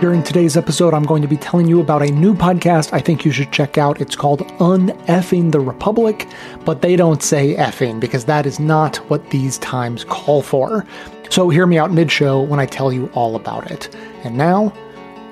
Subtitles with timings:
[0.00, 3.24] During today's episode, I'm going to be telling you about a new podcast I think
[3.24, 4.00] you should check out.
[4.00, 6.28] It's called Uneffing the Republic,
[6.64, 10.86] but they don't say effing because that is not what these times call for.
[11.30, 13.92] So hear me out mid show when I tell you all about it.
[14.22, 14.72] And now,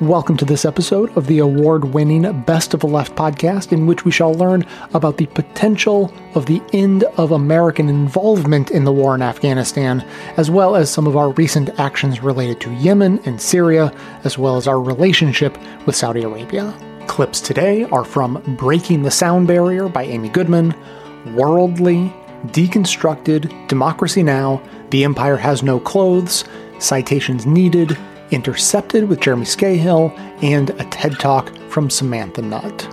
[0.02, 4.04] Welcome to this episode of the award winning Best of the Left podcast, in which
[4.04, 9.14] we shall learn about the potential of the end of American involvement in the war
[9.14, 10.06] in Afghanistan,
[10.36, 13.90] as well as some of our recent actions related to Yemen and Syria,
[14.24, 16.74] as well as our relationship with Saudi Arabia.
[17.06, 20.74] Clips today are from Breaking the Sound Barrier by Amy Goodman,
[21.34, 22.12] Worldly,
[22.48, 24.60] Deconstructed, Democracy Now!,
[24.90, 26.44] The Empire Has No Clothes,
[26.80, 27.96] Citations Needed,
[28.30, 32.88] Intercepted with Jeremy Scahill, and a TED Talk from Samantha Nutt.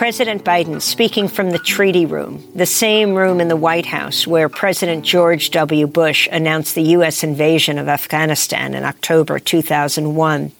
[0.00, 4.48] President Biden speaking from the treaty room, the same room in the White House where
[4.48, 5.86] President George W.
[5.86, 7.22] Bush announced the U.S.
[7.22, 10.52] invasion of Afghanistan in October 2001.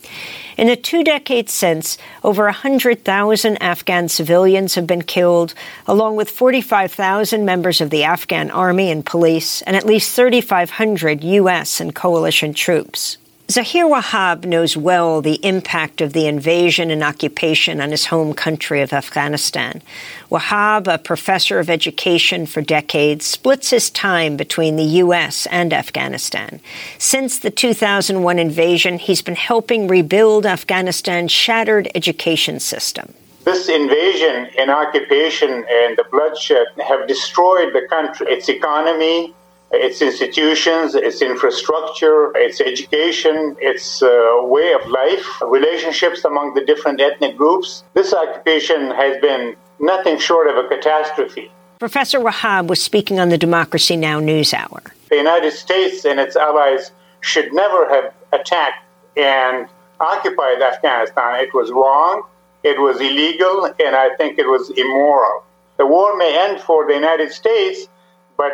[0.56, 5.54] In the two decades since, over 100,000 Afghan civilians have been killed,
[5.86, 11.80] along with 45,000 members of the Afghan army and police, and at least 3,500 U.S.
[11.80, 13.16] and coalition troops.
[13.50, 18.80] Zaher Wahab knows well the impact of the invasion and occupation on his home country
[18.80, 19.82] of Afghanistan.
[20.30, 25.46] Wahab, a professor of education for decades, splits his time between the U.S.
[25.46, 26.60] and Afghanistan.
[26.96, 33.14] Since the 2001 invasion, he's been helping rebuild Afghanistan's shattered education system.
[33.44, 39.34] This invasion and occupation and the bloodshed have destroyed the country, its economy,
[39.72, 47.00] its institutions, its infrastructure, its education, its uh, way of life, relationships among the different
[47.00, 47.84] ethnic groups.
[47.94, 51.50] This occupation has been nothing short of a catastrophe.
[51.78, 54.20] Professor Wahab was speaking on the Democracy Now!
[54.20, 54.90] NewsHour.
[55.08, 56.90] The United States and its allies
[57.20, 58.84] should never have attacked
[59.16, 59.68] and
[60.00, 61.40] occupied Afghanistan.
[61.40, 62.22] It was wrong,
[62.64, 65.44] it was illegal, and I think it was immoral.
[65.78, 67.88] The war may end for the United States,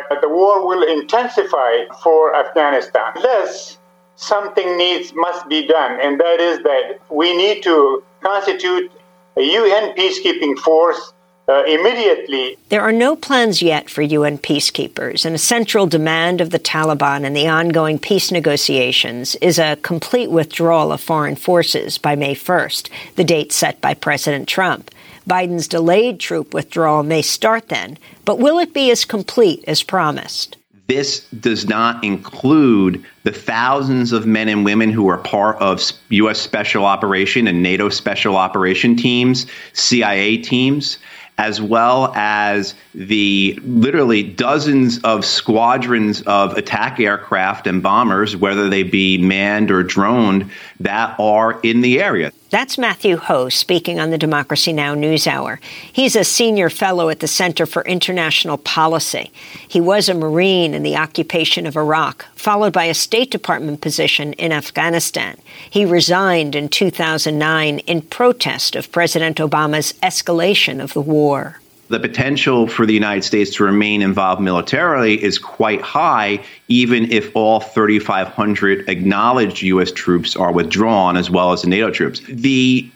[0.09, 3.13] but the war will intensify for Afghanistan.
[3.21, 3.77] Thus,
[4.15, 8.91] something needs must be done, and that is that we need to constitute
[9.37, 11.13] a UN peacekeeping force
[11.49, 12.57] uh, immediately.
[12.69, 17.23] There are no plans yet for UN peacekeepers, and a central demand of the Taliban
[17.23, 22.89] in the ongoing peace negotiations is a complete withdrawal of foreign forces by May 1st,
[23.15, 24.91] the date set by President Trump.
[25.27, 30.55] Biden's delayed troop withdrawal may start then, but will it be as complete as promised?
[30.87, 36.39] This does not include the thousands of men and women who are part of U.S.
[36.39, 40.97] Special Operation and NATO Special Operation teams, CIA teams,
[41.37, 48.83] as well as the literally dozens of squadrons of attack aircraft and bombers, whether they
[48.83, 50.49] be manned or droned,
[50.79, 52.31] that are in the area.
[52.49, 54.95] That's Matthew Hoh speaking on the Democracy Now!
[54.95, 55.59] NewsHour.
[55.91, 59.33] He's a senior fellow at the Center for International Policy.
[59.67, 64.31] He was a Marine in the occupation of Iraq, followed by a State Department position
[64.33, 65.37] in Afghanistan.
[65.69, 71.59] He resigned in 2009 in protest of President Obama's escalation of the war
[71.89, 77.33] the potential for the United States to remain involved militarily is quite high, even if
[77.35, 79.91] all 3,500 acknowledged U.S.
[79.91, 82.21] troops are withdrawn, as well as the NATO troops.
[82.27, 82.89] The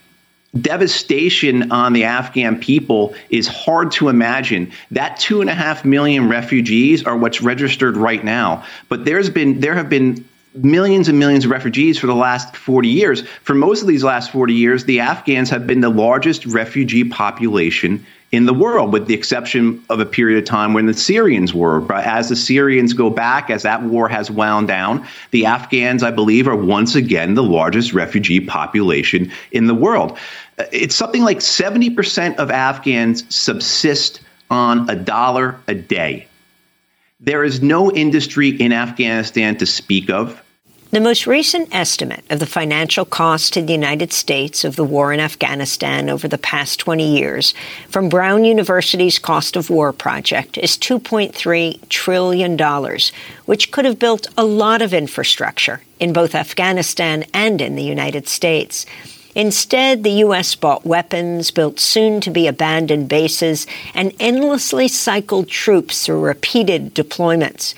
[0.60, 4.72] devastation on the Afghan people is hard to imagine.
[4.92, 8.66] That two and a half million refugees are what's registered right now.
[8.90, 12.90] But there's been there have been millions and millions of refugees for the last 40
[12.90, 13.22] years.
[13.44, 18.06] For most of these last 40 years, the Afghans have been the largest refugee population
[18.32, 21.82] in the world, with the exception of a period of time when the Syrians were.
[21.82, 26.12] But as the Syrians go back, as that war has wound down, the Afghans, I
[26.12, 30.18] believe, are once again the largest refugee population in the world.
[30.58, 36.28] Uh, it's something like 70% of Afghans subsist on a dollar a day.
[37.20, 40.42] There is no industry in Afghanistan to speak of.
[40.92, 45.14] The most recent estimate of the financial cost to the United States of the war
[45.14, 47.54] in Afghanistan over the past 20 years
[47.88, 53.00] from Brown University's Cost of War project is $2.3 trillion,
[53.46, 58.28] which could have built a lot of infrastructure in both Afghanistan and in the United
[58.28, 58.86] States.
[59.34, 60.56] Instead, the U.S.
[60.56, 67.76] bought weapons, built soon to be abandoned bases, and endlessly cycled troops through repeated deployments.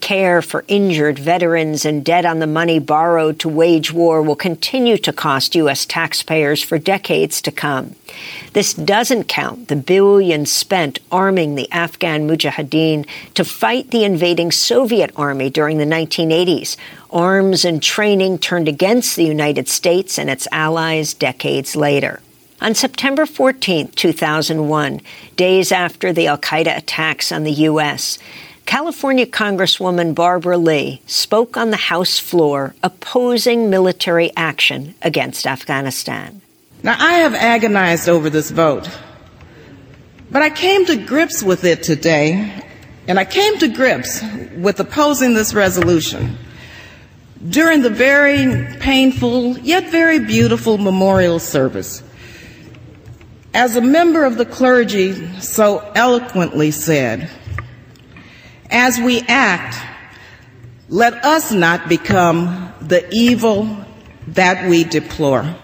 [0.00, 4.98] Care for injured veterans and debt on the money borrowed to wage war will continue
[4.98, 5.86] to cost U.S.
[5.86, 7.96] taxpayers for decades to come.
[8.52, 15.10] This doesn't count the billions spent arming the Afghan mujahideen to fight the invading Soviet
[15.16, 16.76] army during the 1980s,
[17.10, 22.20] arms and training turned against the United States and its allies decades later.
[22.60, 25.00] On September 14, 2001,
[25.36, 28.18] days after the Al Qaeda attacks on the U.S.,
[28.66, 36.40] California Congresswoman Barbara Lee spoke on the House floor opposing military action against Afghanistan.
[36.82, 38.88] Now, I have agonized over this vote,
[40.30, 42.62] but I came to grips with it today,
[43.06, 44.22] and I came to grips
[44.56, 46.38] with opposing this resolution
[47.48, 52.02] during the very painful yet very beautiful memorial service.
[53.52, 57.30] As a member of the clergy so eloquently said,
[58.74, 59.76] as we act,
[60.88, 63.86] let us not become the evil
[64.26, 65.56] that we deplore.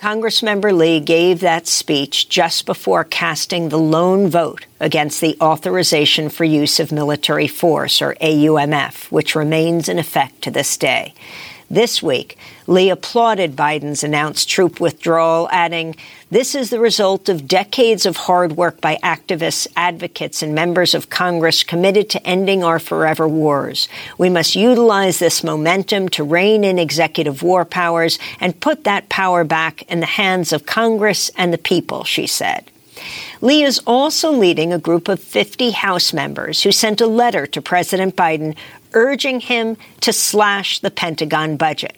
[0.00, 6.44] Congressmember Lee gave that speech just before casting the lone vote against the Authorization for
[6.44, 11.14] Use of Military Force, or AUMF, which remains in effect to this day.
[11.70, 15.96] This week, Lee applauded Biden's announced troop withdrawal, adding,
[16.30, 21.08] This is the result of decades of hard work by activists, advocates, and members of
[21.08, 23.88] Congress committed to ending our forever wars.
[24.18, 29.42] We must utilize this momentum to rein in executive war powers and put that power
[29.42, 32.70] back in the hands of Congress and the people, she said.
[33.40, 37.60] Lee is also leading a group of 50 House members who sent a letter to
[37.60, 38.54] President Biden
[38.94, 41.96] urging him to slash the Pentagon budget.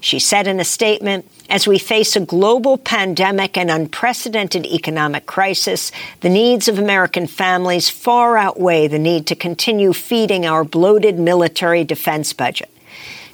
[0.00, 5.90] She said in a statement, as we face a global pandemic and unprecedented economic crisis,
[6.20, 11.84] the needs of American families far outweigh the need to continue feeding our bloated military
[11.84, 12.70] defense budget.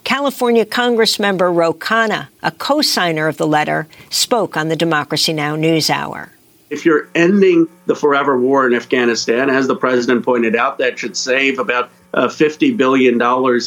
[0.05, 5.57] California Congressmember Ro Khanna, a co-signer of the letter, spoke on the Democracy Now!
[5.57, 6.31] NewsHour.
[6.71, 11.17] If you're ending the forever war in Afghanistan, as the president pointed out, that should
[11.17, 13.21] save about uh, $50 billion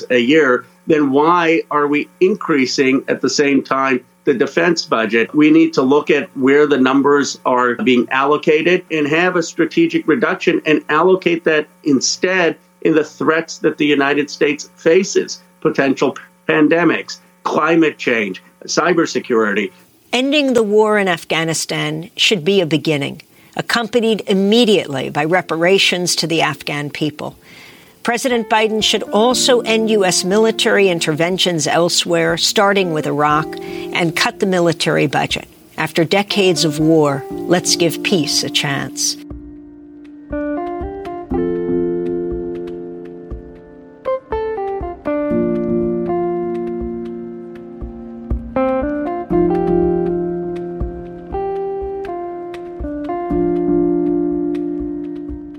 [0.10, 5.34] a year, then why are we increasing at the same time the defense budget?
[5.36, 10.08] We need to look at where the numbers are being allocated and have a strategic
[10.08, 16.16] reduction and allocate that instead in the threats that the United States faces potential
[16.48, 19.72] pandemics, climate change, cybersecurity.
[20.18, 23.22] Ending the war in Afghanistan should be a beginning,
[23.56, 27.38] accompanied immediately by reparations to the Afghan people.
[28.02, 30.24] President Biden should also end U.S.
[30.24, 35.48] military interventions elsewhere, starting with Iraq, and cut the military budget.
[35.78, 39.18] After decades of war, let's give peace a chance.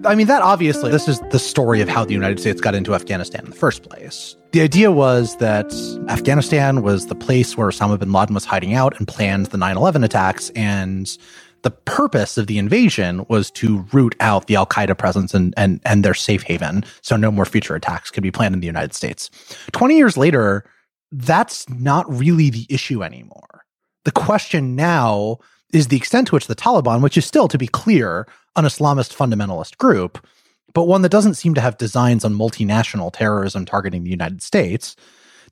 [0.09, 2.95] I mean, that obviously, this is the story of how the United States got into
[2.95, 4.37] Afghanistan in the first place.
[4.53, 5.71] The idea was that
[6.09, 9.77] Afghanistan was the place where Osama bin Laden was hiding out and planned the 9
[9.77, 10.49] 11 attacks.
[10.57, 11.15] And
[11.61, 15.79] the purpose of the invasion was to root out the Al Qaeda presence and, and,
[15.85, 18.95] and their safe haven so no more future attacks could be planned in the United
[18.95, 19.29] States.
[19.73, 20.65] 20 years later,
[21.13, 23.67] that's not really the issue anymore.
[24.07, 25.37] The question now
[25.75, 28.27] is the extent to which the Taliban, which is still, to be clear,
[28.59, 30.27] an Islamist fundamentalist group,
[30.75, 34.97] but one that doesn't seem to have designs on multinational terrorism targeting the United States,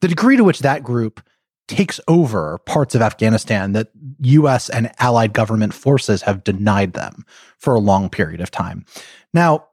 [0.01, 1.21] the degree to which that group
[1.69, 3.89] takes over parts of Afghanistan that
[4.21, 7.25] US and allied government forces have denied them
[7.59, 8.85] for a long period of time.
[9.35, 9.67] Now,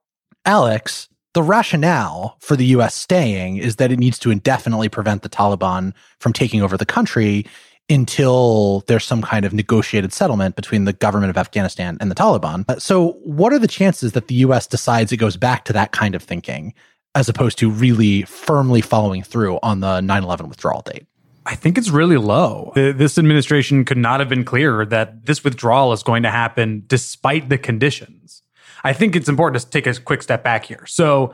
[0.46, 5.30] Alex, the rationale for the US staying is that it needs to indefinitely prevent the
[5.30, 7.46] Taliban from taking over the country
[7.90, 12.66] until there's some kind of negotiated settlement between the government of Afghanistan and the Taliban.
[12.70, 15.92] Uh, so, what are the chances that the US decides it goes back to that
[15.92, 16.74] kind of thinking
[17.16, 21.06] as opposed to really firmly following through on the 9 11 withdrawal date?
[21.46, 22.72] I think it's really low.
[22.76, 27.50] This administration could not have been clearer that this withdrawal is going to happen despite
[27.50, 28.44] the conditions.
[28.86, 30.86] I think it's important to take a quick step back here.
[30.86, 31.34] So,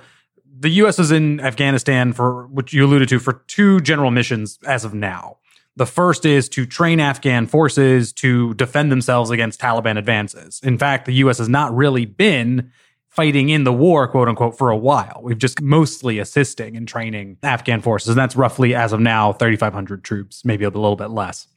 [0.62, 1.00] the U.S.
[1.00, 5.38] is in Afghanistan for, which you alluded to, for two general missions as of now.
[5.75, 10.59] The first is to train Afghan forces to defend themselves against Taliban advances.
[10.63, 11.38] In fact, the U.S.
[11.38, 12.71] has not really been
[13.07, 15.19] fighting in the war, quote unquote, for a while.
[15.23, 18.09] We've just mostly assisting and training Afghan forces.
[18.09, 21.47] And that's roughly, as of now, 3,500 troops, maybe a little bit less.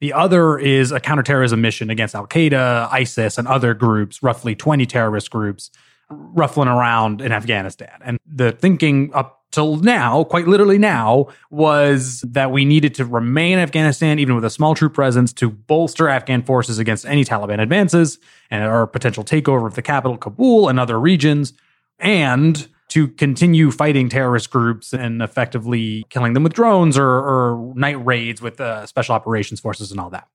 [0.00, 4.86] The other is a counterterrorism mission against Al Qaeda, ISIS, and other groups, roughly 20
[4.86, 5.70] terrorist groups,
[6.08, 7.98] ruffling around in Afghanistan.
[8.02, 13.54] And the thinking up till now, quite literally now, was that we needed to remain
[13.54, 17.60] in Afghanistan, even with a small troop presence, to bolster Afghan forces against any Taliban
[17.60, 18.18] advances
[18.50, 21.52] and our potential takeover of the capital, Kabul, and other regions,
[21.98, 28.04] and to continue fighting terrorist groups and effectively killing them with drones or, or night
[28.04, 30.26] raids with uh, special operations forces and all that.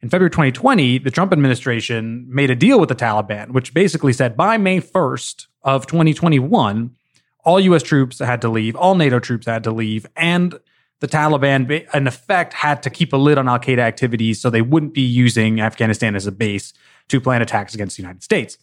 [0.00, 4.36] In February 2020, the Trump administration made a deal with the Taliban, which basically said
[4.36, 6.94] by May 1st of 2021,
[7.48, 10.60] all US troops had to leave, all NATO troops had to leave, and
[11.00, 14.60] the Taliban, in effect, had to keep a lid on Al Qaeda activities so they
[14.60, 16.74] wouldn't be using Afghanistan as a base
[17.08, 18.58] to plan attacks against the United States.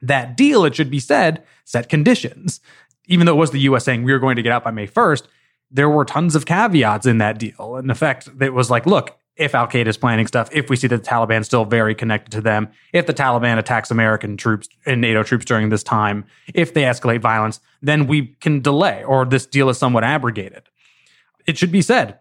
[0.00, 2.60] That deal, it should be said, set conditions.
[3.06, 4.86] Even though it was the US saying we were going to get out by May
[4.86, 5.26] 1st,
[5.70, 7.76] there were tons of caveats in that deal.
[7.76, 10.86] In effect, it was like, look, if Al Qaeda is planning stuff, if we see
[10.86, 15.00] that the Taliban still very connected to them, if the Taliban attacks American troops and
[15.00, 16.24] NATO troops during this time,
[16.54, 20.62] if they escalate violence, then we can delay or this deal is somewhat abrogated.
[21.46, 22.18] It should be said,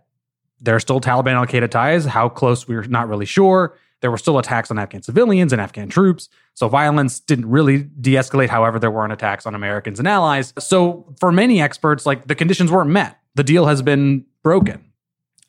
[0.59, 2.05] there are still Taliban Al Qaeda ties.
[2.05, 3.77] How close, we're not really sure.
[4.01, 6.29] There were still attacks on Afghan civilians and Afghan troops.
[6.53, 8.49] So violence didn't really de escalate.
[8.49, 10.53] However, there weren't attacks on Americans and allies.
[10.59, 13.19] So for many experts, like the conditions weren't met.
[13.35, 14.84] The deal has been broken.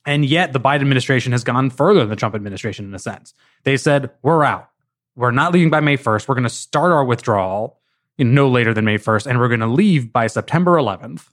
[0.06, 3.34] And yet the Biden administration has gone further than the Trump administration in a sense.
[3.64, 4.70] They said, we're out.
[5.16, 6.28] We're not leaving by May 1st.
[6.28, 7.80] We're going to start our withdrawal
[8.18, 11.28] no later than May 1st, and we're going to leave by September 11th.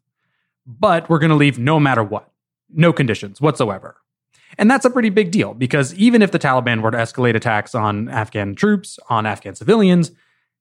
[0.66, 2.32] But we're going to leave no matter what,
[2.70, 3.98] no conditions whatsoever.
[4.58, 7.74] And that's a pretty big deal because even if the Taliban were to escalate attacks
[7.76, 10.12] on Afghan troops, on Afghan civilians,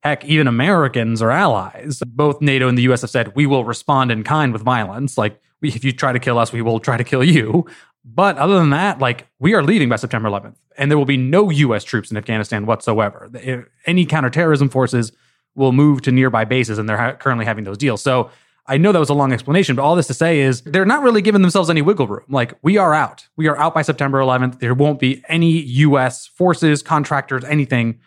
[0.01, 4.11] heck, even Americans or allies, both NATO and the US have said, we will respond
[4.11, 5.17] in kind with violence.
[5.17, 7.65] Like, if you try to kill us, we will try to kill you.
[8.05, 11.17] But other than that, like we are leaving by September 11th, and there will be
[11.17, 11.83] no U.S.
[11.83, 13.29] troops in Afghanistan whatsoever.
[13.85, 15.11] Any counterterrorism forces
[15.55, 18.01] will move to nearby bases, and they're ha- currently having those deals.
[18.01, 18.29] So
[18.65, 21.03] I know that was a long explanation, but all this to say is they're not
[21.03, 22.25] really giving themselves any wiggle room.
[22.27, 24.59] Like we are out, we are out by September 11th.
[24.59, 26.27] There won't be any U.S.
[26.27, 27.99] forces, contractors, anything.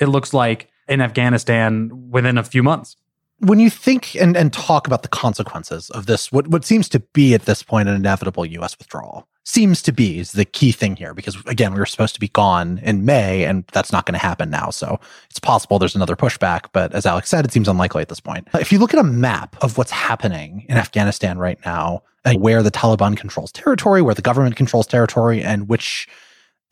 [0.00, 2.96] It looks like in Afghanistan within a few months
[3.40, 7.00] when you think and, and talk about the consequences of this, what, what seems to
[7.00, 10.96] be at this point an inevitable US withdrawal, seems to be is the key thing
[10.96, 14.18] here because again we were supposed to be gone in may and that's not going
[14.18, 14.70] to happen now.
[14.70, 14.98] So
[15.30, 18.48] it's possible there's another pushback but as alex said it seems unlikely at this point.
[18.54, 22.62] If you look at a map of what's happening in afghanistan right now and where
[22.62, 26.08] the taliban controls territory where the government controls territory and which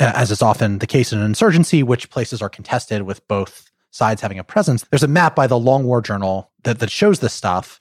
[0.00, 4.21] as is often the case in an insurgency which places are contested with both sides
[4.21, 7.33] having a presence there's a map by the long war journal that, that shows this
[7.33, 7.78] stuff.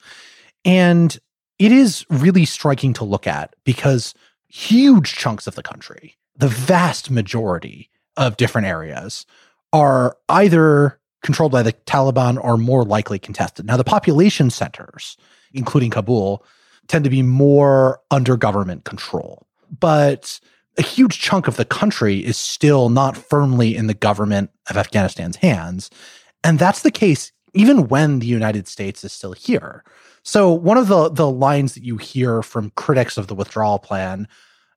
[0.64, 1.18] And
[1.58, 4.14] it is really striking to look at because
[4.54, 9.26] huge chunks of the country, the vast majority of different areas,
[9.72, 13.66] are either controlled by the Taliban or more likely contested.
[13.66, 15.16] Now, the population centers,
[15.52, 16.44] including Kabul,
[16.86, 19.48] tend to be more under government control.
[19.76, 20.38] But
[20.78, 25.36] a huge chunk of the country is still not firmly in the government of Afghanistan's
[25.36, 25.90] hands.
[26.44, 29.82] And that's the case even when the United States is still here.
[30.24, 34.26] So one of the the lines that you hear from critics of the withdrawal plan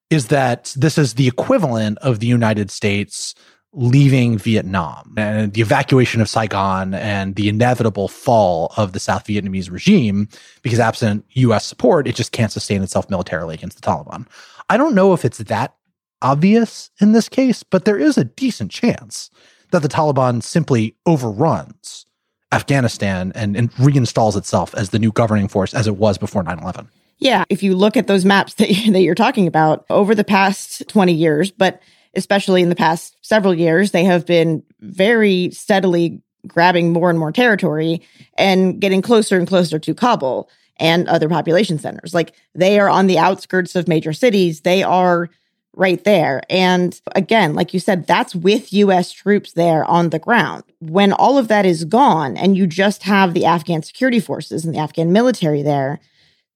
[0.10, 3.34] is that this is the equivalent of the United States
[3.74, 9.70] leaving Vietnam and the evacuation of Saigon and the inevitable fall of the South Vietnamese
[9.70, 10.27] regime
[10.63, 14.27] because absent US support it just can't sustain itself militarily against the Taliban.
[14.70, 15.75] I don't know if it's that
[16.22, 19.30] obvious in this case, but there is a decent chance
[19.72, 22.07] that the Taliban simply overruns
[22.51, 26.60] Afghanistan and, and reinstalls itself as the new governing force as it was before 9
[26.60, 26.89] 11.
[27.20, 27.46] Yeah.
[27.50, 31.13] If you look at those maps that, that you're talking about over the past 20
[31.13, 31.82] years, but
[32.16, 37.32] especially in the past several years, they have been very steadily grabbing more and more
[37.32, 38.01] territory
[38.38, 40.50] and getting closer and closer to Kabul
[40.80, 42.13] and other population centers.
[42.13, 44.62] Like they are on the outskirts of major cities.
[44.62, 45.30] They are
[45.77, 46.41] right there.
[46.50, 50.63] And again, like you said, that's with US troops there on the ground.
[50.79, 54.74] When all of that is gone and you just have the Afghan security forces and
[54.74, 56.00] the Afghan military there,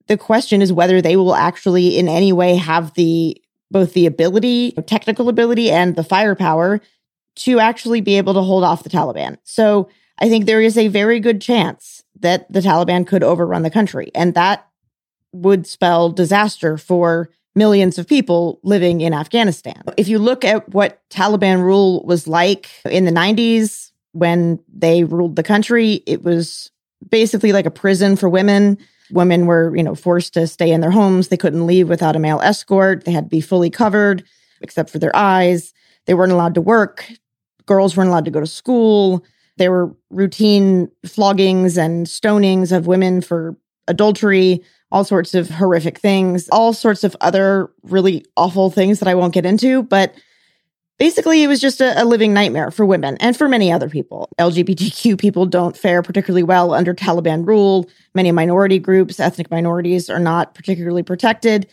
[0.08, 4.74] the question is whether they will actually in any way have the both the ability,
[4.86, 6.82] technical ability and the firepower
[7.38, 9.38] to actually be able to hold off the Taliban.
[9.44, 9.88] So
[10.20, 14.12] I think there is a very good chance that the Taliban could overrun the country
[14.14, 14.68] and that
[15.32, 19.82] would spell disaster for millions of people living in Afghanistan.
[19.98, 25.36] If you look at what Taliban rule was like in the 90s when they ruled
[25.36, 26.72] the country, it was
[27.10, 28.78] basically like a prison for women.
[29.12, 31.28] Women were, you know, forced to stay in their homes.
[31.28, 33.04] They couldn't leave without a male escort.
[33.04, 34.24] They had to be fully covered
[34.62, 35.74] except for their eyes.
[36.06, 37.12] They weren't allowed to work.
[37.66, 39.26] Girls weren't allowed to go to school.
[39.58, 43.56] There were routine floggings and stonings of women for
[43.88, 49.16] adultery all sorts of horrific things, all sorts of other really awful things that I
[49.16, 49.84] won't get into.
[49.84, 50.14] But
[51.00, 54.30] basically, it was just a, a, living nightmare for women and for many other people.
[54.38, 57.90] LGBTQ people don't fare particularly well under Taliban rule.
[58.14, 61.68] Many minority groups, ethnic minorities, are not particularly protected.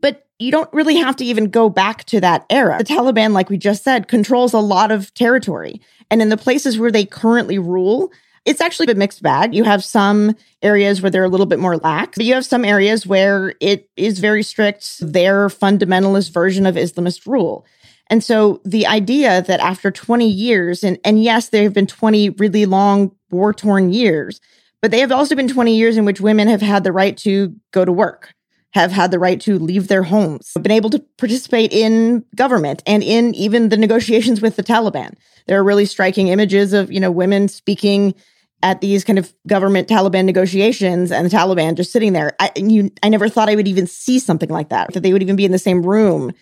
[0.00, 2.78] But you don't really have to even go back to that era.
[2.78, 5.80] The Taliban, like we just said, controls a lot of territory.
[6.10, 8.10] And in the places where they currently rule,
[8.44, 9.54] it's actually a mixed bag.
[9.54, 12.64] You have some areas where they're a little bit more lax, but you have some
[12.64, 17.66] areas where it is very strict, their fundamentalist version of Islamist rule.
[18.08, 22.30] And so the idea that after 20 years, and, and yes, there have been 20
[22.30, 24.40] really long war torn years,
[24.82, 27.54] but they have also been 20 years in which women have had the right to
[27.72, 28.34] go to work,
[28.72, 33.02] have had the right to leave their homes, been able to participate in government and
[33.02, 35.14] in even the negotiations with the Taliban.
[35.46, 38.14] There are really striking images of, you know, women speaking
[38.62, 42.36] at these kind of government Taliban negotiations and the Taliban just sitting there.
[42.38, 45.22] I you I never thought I would even see something like that, that they would
[45.22, 46.32] even be in the same room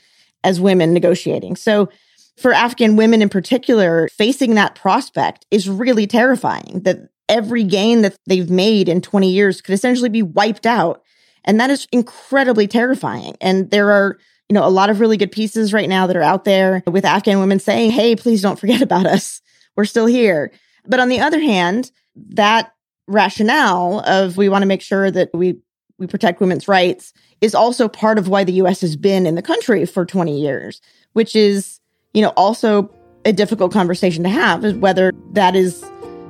[0.44, 1.56] as women negotiating.
[1.56, 1.88] So
[2.36, 8.16] for Afghan women in particular, facing that prospect is really terrifying that every gain that
[8.26, 11.02] they've made in 20 years could essentially be wiped out.
[11.44, 13.36] And that is incredibly terrifying.
[13.40, 14.18] And there are,
[14.48, 17.04] you know, a lot of really good pieces right now that are out there with
[17.04, 19.40] Afghan women saying, hey, please don't forget about us.
[19.76, 20.52] We're still here.
[20.86, 21.90] But on the other hand,
[22.30, 22.72] that
[23.06, 25.56] rationale of we want to make sure that we
[25.98, 29.42] we protect women's rights is also part of why the US has been in the
[29.42, 30.80] country for 20 years,
[31.12, 31.80] which is,
[32.14, 32.88] you know, also
[33.24, 35.84] a difficult conversation to have is whether that is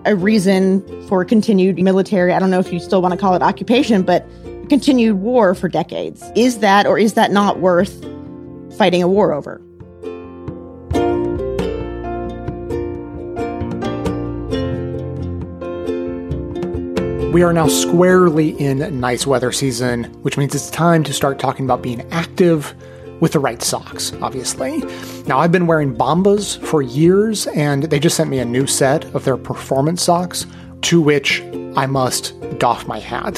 [0.04, 3.42] a reason for continued military, I don't know if you still want to call it
[3.42, 4.26] occupation, but
[4.68, 6.22] continued war for decades.
[6.34, 8.04] Is that or is that not worth
[8.76, 9.60] fighting a war over?
[17.32, 21.64] We are now squarely in nice weather season, which means it's time to start talking
[21.64, 22.74] about being active
[23.20, 24.78] with the right socks, obviously.
[25.26, 29.04] Now, I've been wearing Bombas for years, and they just sent me a new set
[29.14, 30.46] of their performance socks,
[30.82, 31.42] to which
[31.78, 33.34] I must doff my hat.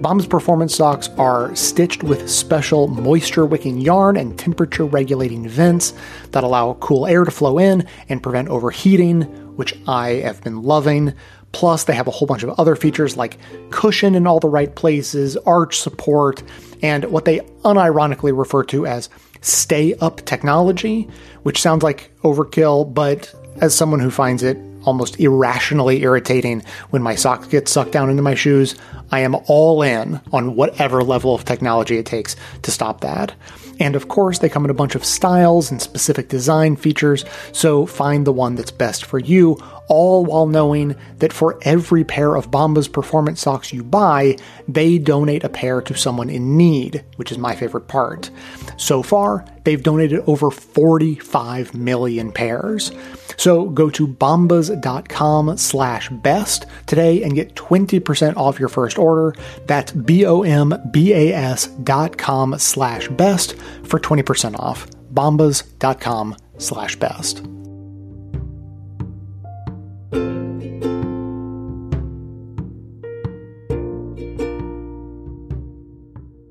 [0.00, 5.92] Bombas performance socks are stitched with special moisture wicking yarn and temperature regulating vents
[6.30, 9.24] that allow cool air to flow in and prevent overheating,
[9.56, 11.12] which I have been loving.
[11.52, 13.36] Plus, they have a whole bunch of other features like
[13.68, 16.42] cushion in all the right places, arch support,
[16.82, 19.10] and what they unironically refer to as
[19.42, 21.06] stay up technology,
[21.42, 26.62] which sounds like overkill, but as someone who finds it almost irrationally irritating.
[26.90, 28.74] When my socks get sucked down into my shoes,
[29.10, 33.34] I am all in on whatever level of technology it takes to stop that.
[33.80, 37.86] And of course, they come in a bunch of styles and specific design features, so
[37.86, 42.50] find the one that's best for you, all while knowing that for every pair of
[42.50, 44.36] Bombas performance socks you buy,
[44.68, 48.30] they donate a pair to someone in need, which is my favorite part.
[48.76, 52.92] So far, they've donated over 45 million pairs.
[53.36, 59.34] So go to bombas.com slash best today and get 20% off your first order.
[59.66, 62.20] That's B-O-M-B-A-S dot
[62.58, 64.86] slash best for 20% off.
[65.12, 67.53] bombas.com slash best.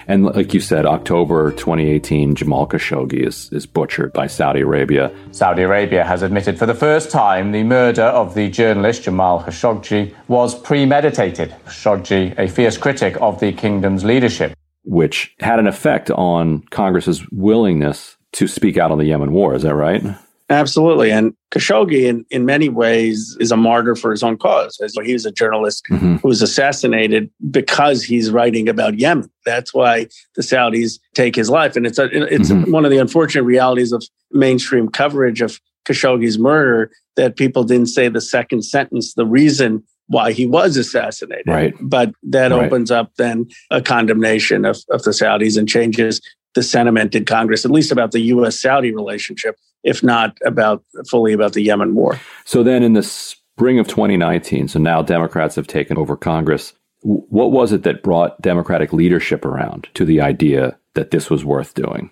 [0.07, 5.11] And like you said, October 2018, Jamal Khashoggi is, is butchered by Saudi Arabia.
[5.31, 10.13] Saudi Arabia has admitted for the first time the murder of the journalist Jamal Khashoggi
[10.27, 11.55] was premeditated.
[11.65, 14.53] Khashoggi, a fierce critic of the kingdom's leadership.
[14.83, 19.55] Which had an effect on Congress's willingness to speak out on the Yemen war.
[19.55, 20.03] Is that right?
[20.49, 21.10] Absolutely.
[21.10, 24.77] And Khashoggi, in, in many ways, is a martyr for his own cause.
[24.84, 26.17] As he was a journalist mm-hmm.
[26.17, 29.29] who was assassinated because he's writing about Yemen.
[29.45, 31.75] That's why the Saudis take his life.
[31.75, 32.71] And it's a, it's mm-hmm.
[32.71, 38.10] one of the unfortunate realities of mainstream coverage of Khashoggi's murder that people didn't say
[38.10, 41.47] the second sentence, the reason why he was assassinated.
[41.47, 41.73] Right.
[41.79, 42.65] But that right.
[42.65, 46.21] opens up then a condemnation of, of the Saudis and changes
[46.53, 48.62] the sentiment in Congress, at least about the U.S.
[48.62, 52.19] Saudi relationship, if not about fully about the Yemen war.
[52.46, 56.74] So then in the spring of 2019, so now Democrats have taken over Congress.
[57.02, 61.74] What was it that brought Democratic leadership around to the idea that this was worth
[61.74, 62.12] doing?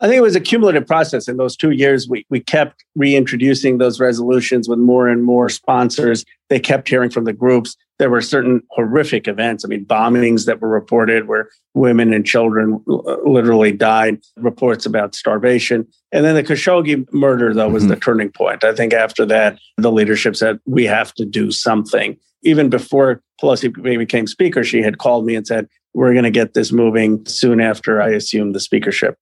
[0.00, 1.26] I think it was a cumulative process.
[1.26, 6.24] In those two years, we, we kept reintroducing those resolutions with more and more sponsors.
[6.48, 7.76] They kept hearing from the groups.
[7.98, 9.64] There were certain horrific events.
[9.64, 15.86] I mean, bombings that were reported where women and children literally died, reports about starvation.
[16.12, 17.90] And then the Khashoggi murder, though, was mm-hmm.
[17.90, 18.62] the turning point.
[18.62, 22.16] I think after that, the leadership said, we have to do something.
[22.44, 26.54] Even before Pelosi became speaker, she had called me and said, we're going to get
[26.54, 29.16] this moving soon after I assume the speakership.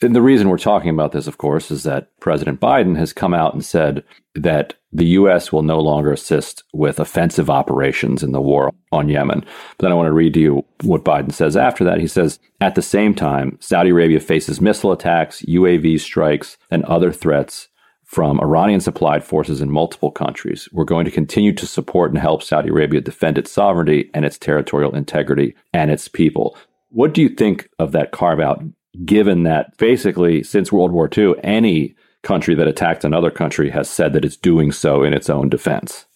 [0.00, 3.34] And the reason we're talking about this, of course, is that President Biden has come
[3.34, 4.04] out and said
[4.36, 5.52] that the U.S.
[5.52, 9.40] will no longer assist with offensive operations in the war on Yemen.
[9.40, 12.00] But then I want to read to you what Biden says after that.
[12.00, 17.12] He says, at the same time, Saudi Arabia faces missile attacks, UAV strikes, and other
[17.12, 17.68] threats
[18.04, 20.68] from Iranian supplied forces in multiple countries.
[20.72, 24.38] We're going to continue to support and help Saudi Arabia defend its sovereignty and its
[24.38, 26.56] territorial integrity and its people.
[26.88, 28.62] What do you think of that carve out,
[29.04, 34.12] given that basically since World War II, any country that attacked another country has said
[34.12, 36.06] that it's doing so in its own defense?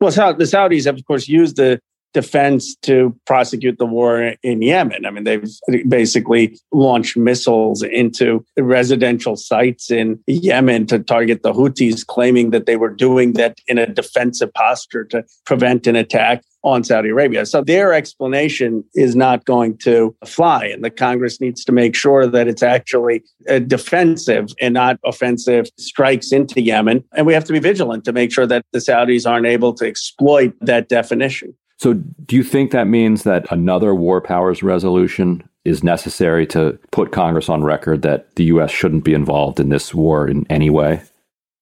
[0.00, 1.80] Well, the Saudis have, of course, used the
[2.16, 5.04] defense to prosecute the war in Yemen.
[5.04, 5.46] I mean, they've
[5.86, 12.76] basically launched missiles into residential sites in Yemen to target the Houthis, claiming that they
[12.76, 17.46] were doing that in a defensive posture to prevent an attack on Saudi Arabia.
[17.46, 20.66] So their explanation is not going to fly.
[20.66, 25.68] And the Congress needs to make sure that it's actually uh, defensive and not offensive
[25.78, 27.04] strikes into Yemen.
[27.14, 29.86] And we have to be vigilant to make sure that the Saudis aren't able to
[29.86, 31.54] exploit that definition.
[31.78, 37.12] So, do you think that means that another war powers resolution is necessary to put
[37.12, 38.70] Congress on record that the U.S.
[38.70, 41.02] shouldn't be involved in this war in any way?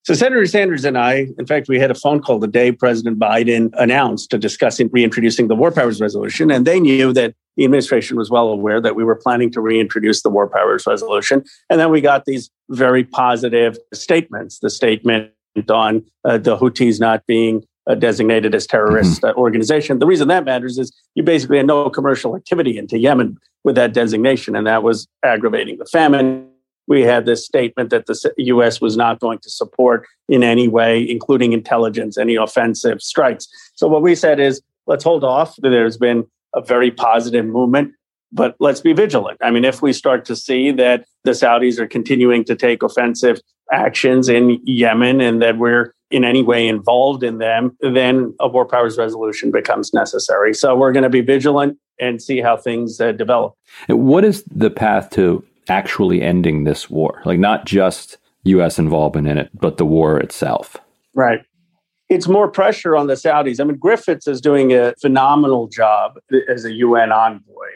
[0.05, 3.19] So, Senator Sanders and I, in fact, we had a phone call the day President
[3.19, 6.51] Biden announced to discussing reintroducing the war powers resolution.
[6.51, 10.23] And they knew that the administration was well aware that we were planning to reintroduce
[10.23, 11.43] the war powers resolution.
[11.71, 15.31] And then we got these very positive statements the statement
[15.71, 19.39] on uh, the Houthis not being uh, designated as terrorist mm-hmm.
[19.39, 20.01] uh, organization.
[20.01, 23.95] The reason that matters is you basically had no commercial activity into Yemen with that
[23.95, 26.51] designation, and that was aggravating the famine.
[26.87, 28.81] We had this statement that the U.S.
[28.81, 33.49] was not going to support in any way, including intelligence, any offensive strikes.
[33.75, 35.55] So what we said is, let's hold off.
[35.59, 37.93] There's been a very positive movement,
[38.33, 39.39] but let's be vigilant.
[39.43, 43.41] I mean, if we start to see that the Saudis are continuing to take offensive
[43.73, 48.67] actions in Yemen and that we're in any way involved in them, then a war
[48.67, 50.55] powers resolution becomes necessary.
[50.55, 53.55] So we're going to be vigilant and see how things uh, develop.
[53.89, 57.23] What is the path to actually ending this war?
[57.25, 58.79] Like, not just U.S.
[58.79, 60.77] involvement in it, but the war itself?
[61.15, 61.41] Right.
[62.09, 63.61] It's more pressure on the Saudis.
[63.61, 67.69] I mean, Griffiths is doing a phenomenal job as a UN envoy,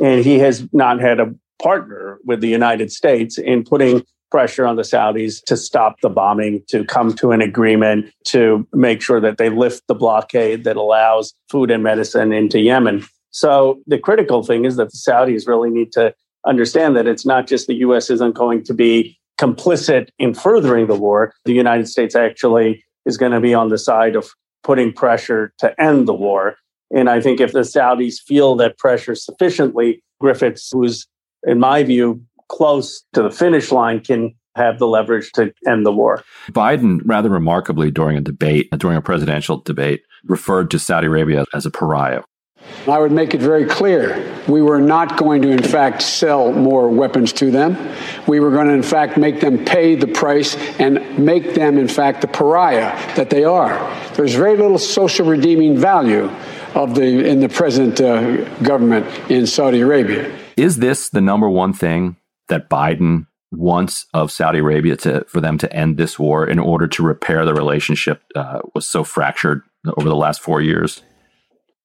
[0.00, 4.76] and he has not had a partner with the United States in putting pressure on
[4.76, 9.36] the Saudis to stop the bombing, to come to an agreement, to make sure that
[9.36, 13.04] they lift the blockade that allows food and medicine into Yemen.
[13.30, 16.14] So the critical thing is that the Saudis really need to
[16.46, 20.94] understand that it's not just the US isn't going to be complicit in furthering the
[20.94, 21.32] war.
[21.44, 24.30] The United States actually is going to be on the side of
[24.62, 26.56] putting pressure to end the war.
[26.94, 31.06] And I think if the Saudis feel that pressure sufficiently, Griffiths, who's,
[31.44, 35.92] in my view, close to the finish line can have the leverage to end the
[35.92, 36.22] war.
[36.50, 41.64] Biden, rather remarkably, during a debate, during a presidential debate, referred to Saudi Arabia as
[41.64, 42.22] a pariah.
[42.86, 46.88] I would make it very clear we were not going to, in fact, sell more
[46.88, 47.76] weapons to them.
[48.26, 51.88] We were going to, in fact, make them pay the price and make them, in
[51.88, 53.74] fact, the pariah that they are.
[54.14, 56.30] There's very little social redeeming value
[56.74, 60.36] of the in the present uh, government in Saudi Arabia.
[60.56, 62.16] Is this the number one thing
[62.48, 66.86] that Biden wants of Saudi Arabia to for them to end this war in order
[66.88, 69.62] to repair the relationship uh, was so fractured
[69.96, 71.02] over the last four years?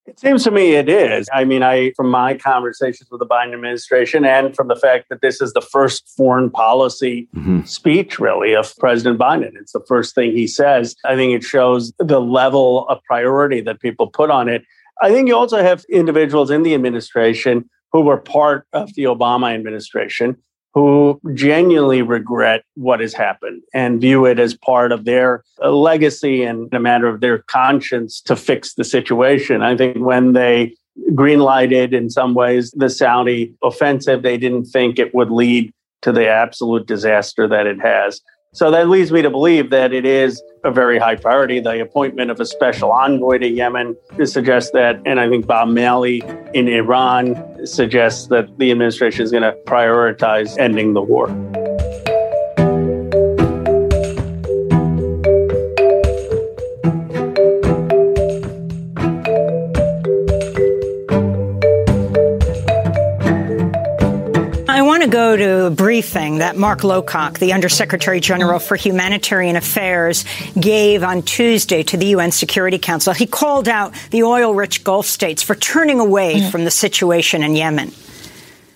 [0.08, 1.28] It seems to me it is.
[1.34, 5.22] I mean, I from my conversations with the Biden administration and from the fact that
[5.22, 7.64] this is the first foreign policy mm-hmm.
[7.64, 9.52] speech really of President Biden.
[9.60, 10.96] It's the first thing he says.
[11.04, 14.64] I think it shows the level of priority that people put on it.
[15.02, 19.54] I think you also have individuals in the administration who were part of the Obama
[19.54, 20.38] administration
[20.74, 26.44] who genuinely regret what has happened and view it as part of their uh, legacy
[26.44, 29.62] and a matter of their conscience to fix the situation.
[29.62, 30.76] I think when they
[31.12, 36.28] greenlighted in some ways the Saudi offensive, they didn't think it would lead to the
[36.28, 38.22] absolute disaster that it has.
[38.54, 41.60] So that leads me to believe that it is a very high priority.
[41.60, 46.24] The appointment of a special envoy to Yemen suggests that, and I think Bob Malley
[46.54, 51.28] in Iran suggests that the administration is going to prioritize ending the war.
[65.38, 70.26] Go to a briefing that Mark Lowcock, the Undersecretary General for Humanitarian Affairs,
[70.60, 73.14] gave on Tuesday to the UN Security Council.
[73.14, 77.56] He called out the oil rich Gulf states for turning away from the situation in
[77.56, 77.92] Yemen.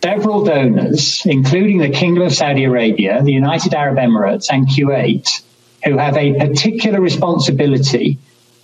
[0.04, 5.42] Several donors, including the Kingdom of Saudi Arabia, the United Arab Emirates, and Kuwait,
[5.84, 8.18] who have a particular responsibility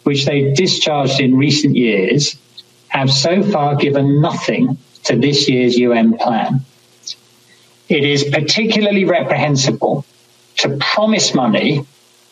[0.03, 2.37] which they've discharged in recent years,
[2.87, 6.65] have so far given nothing to this year's UN plan.
[7.89, 10.05] It is particularly reprehensible
[10.57, 11.85] to promise money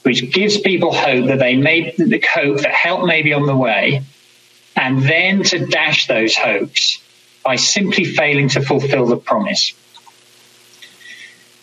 [0.04, 3.56] which gives people hope that they may the hope that help may be on the
[3.56, 4.04] way,
[4.76, 7.02] and then to dash those hopes
[7.44, 9.74] by simply failing to fulfill the promise.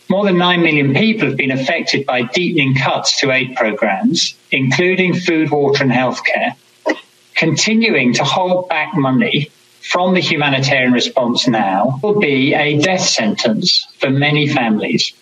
[0.09, 5.15] More than 9 million people have been affected by deepening cuts to aid programs, including
[5.15, 6.57] food, water, and healthcare.
[7.35, 9.51] Continuing to hold back money
[9.83, 15.13] from the humanitarian response now will be a death sentence for many families.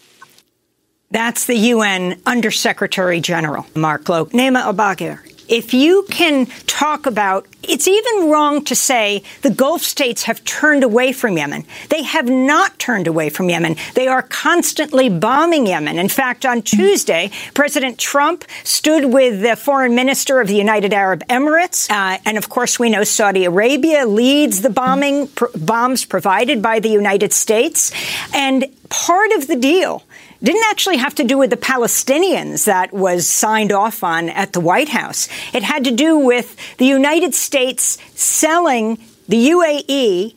[1.10, 4.26] That's the UN Undersecretary General, Mark Lowe.
[4.26, 10.22] Nima Elbagir, if you can talk about, it's even wrong to say the Gulf states
[10.22, 11.64] have turned away from Yemen.
[11.88, 13.76] They have not turned away from Yemen.
[13.94, 15.98] They are constantly bombing Yemen.
[15.98, 21.26] In fact, on Tuesday, President Trump stood with the foreign minister of the United Arab
[21.26, 21.90] Emirates.
[21.90, 26.78] Uh, and of course, we know Saudi Arabia leads the bombing, pr- bombs provided by
[26.78, 27.92] the United States.
[28.32, 30.04] And part of the deal
[30.42, 34.60] didn't actually have to do with the Palestinians that was signed off on at the
[34.60, 35.28] White House.
[35.52, 38.98] It had to do with the United States selling
[39.28, 40.34] the UAE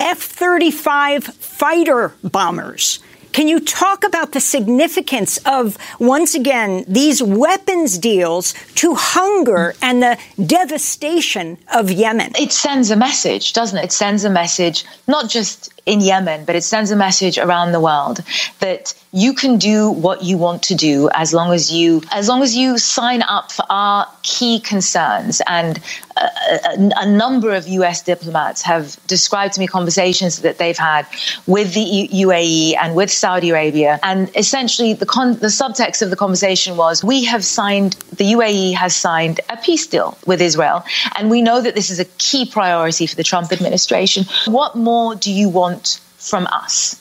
[0.00, 3.00] F 35 fighter bombers.
[3.32, 10.02] Can you talk about the significance of, once again, these weapons deals to hunger and
[10.02, 12.32] the devastation of Yemen?
[12.36, 13.84] It sends a message, doesn't it?
[13.84, 17.80] It sends a message, not just in Yemen, but it sends a message around the
[17.80, 18.20] world
[18.60, 22.42] that you can do what you want to do as long as you as long
[22.42, 25.40] as you sign up for our key concerns.
[25.46, 25.80] And
[26.18, 31.06] a, a, a, number of US diplomats have described to me conversations that they've had
[31.46, 33.98] with the UAE and with Saudi Arabia.
[34.02, 38.74] And essentially the con- the subtext of the conversation was we have signed the UAE
[38.74, 40.84] has signed a peace deal with Israel
[41.16, 44.24] and we know that this is a key priority for the Trump administration.
[44.46, 47.00] What more do you want from us.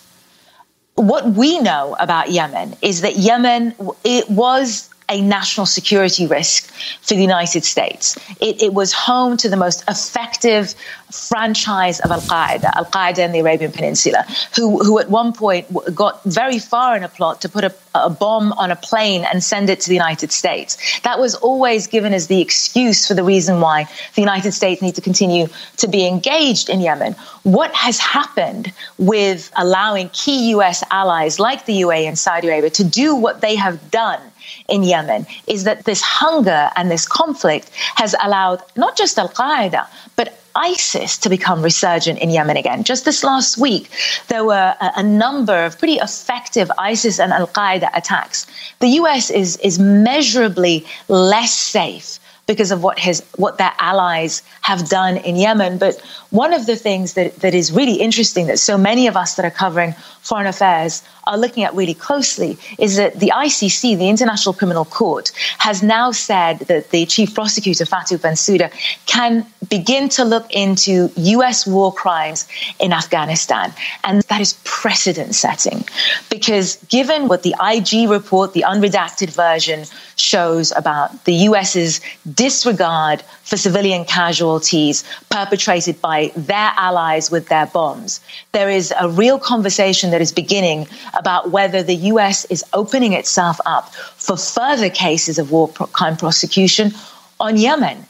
[0.95, 7.13] What we know about Yemen is that Yemen it was a national security risk for
[7.13, 8.17] the United States.
[8.41, 10.75] It, it was home to the most effective
[11.11, 15.65] franchise of Al Qaeda, Al Qaeda in the Arabian Peninsula, who, who at one point
[15.95, 19.41] got very far in a plot to put a, a bomb on a plane and
[19.41, 20.99] send it to the United States.
[21.01, 24.95] That was always given as the excuse for the reason why the United States need
[24.95, 27.13] to continue to be engaged in Yemen.
[27.43, 30.83] What has happened with allowing key U.S.
[30.91, 34.19] allies like the UAE and Saudi Arabia to do what they have done?
[34.67, 39.87] In Yemen is that this hunger and this conflict has allowed not just Al Qaeda,
[40.15, 42.83] but ISIS to become resurgent in Yemen again.
[42.83, 43.89] Just this last week,
[44.27, 48.47] there were a, a number of pretty effective ISIS and Al Qaeda attacks.
[48.79, 54.89] The US is, is measurably less safe because of what his what their allies have
[54.89, 55.77] done in Yemen.
[55.77, 59.35] But one of the things that, that is really interesting that so many of us
[59.35, 64.09] that are covering foreign affairs are looking at really closely is that the ICC, the
[64.09, 68.71] International Criminal Court, has now said that the chief prosecutor, Fatou Bensouda,
[69.05, 72.47] can begin to look into US war crimes
[72.79, 73.73] in Afghanistan.
[74.03, 75.85] And that is precedent setting
[76.29, 79.85] because given what the IG report, the unredacted version,
[80.17, 82.01] shows about the US's
[82.33, 88.19] disregard for civilian casualties perpetrated by their allies with their bombs,
[88.51, 93.59] there is a real conversation that is beginning about whether the US is opening itself
[93.65, 96.91] up for further cases of war crime prosecution
[97.39, 98.05] on Yemen.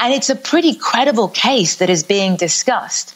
[0.00, 3.14] And it's a pretty credible case that is being discussed.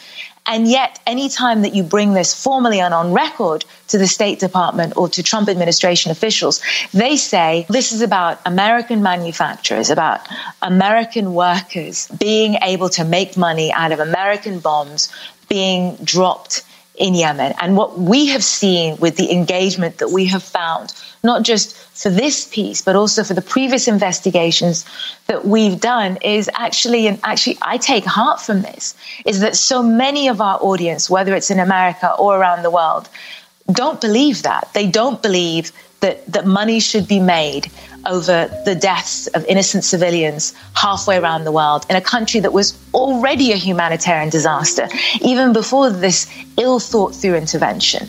[0.51, 4.97] And yet, anytime that you bring this formally and on record to the State Department
[4.97, 6.61] or to Trump administration officials,
[6.93, 10.27] they say this is about American manufacturers, about
[10.61, 15.09] American workers being able to make money out of American bombs
[15.49, 16.65] being dropped
[16.97, 17.55] in Yemen.
[17.61, 22.11] And what we have seen with the engagement that we have found, not just for
[22.11, 24.85] this piece, but also for the previous investigations
[25.27, 28.95] that we've done, is actually, and actually, I take heart from this,
[29.27, 33.09] is that so many of our audience, whether it's in America or around the world,
[33.71, 34.69] don't believe that.
[34.75, 37.71] They don't believe that, that money should be made
[38.07, 42.79] over the deaths of innocent civilians halfway around the world in a country that was
[42.95, 44.89] already a humanitarian disaster,
[45.21, 48.09] even before this ill thought through intervention.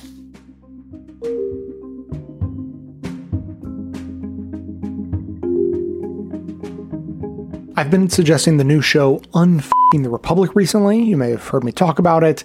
[7.81, 11.01] I've been suggesting the new show Unfucking the Republic recently.
[11.01, 12.43] You may have heard me talk about it.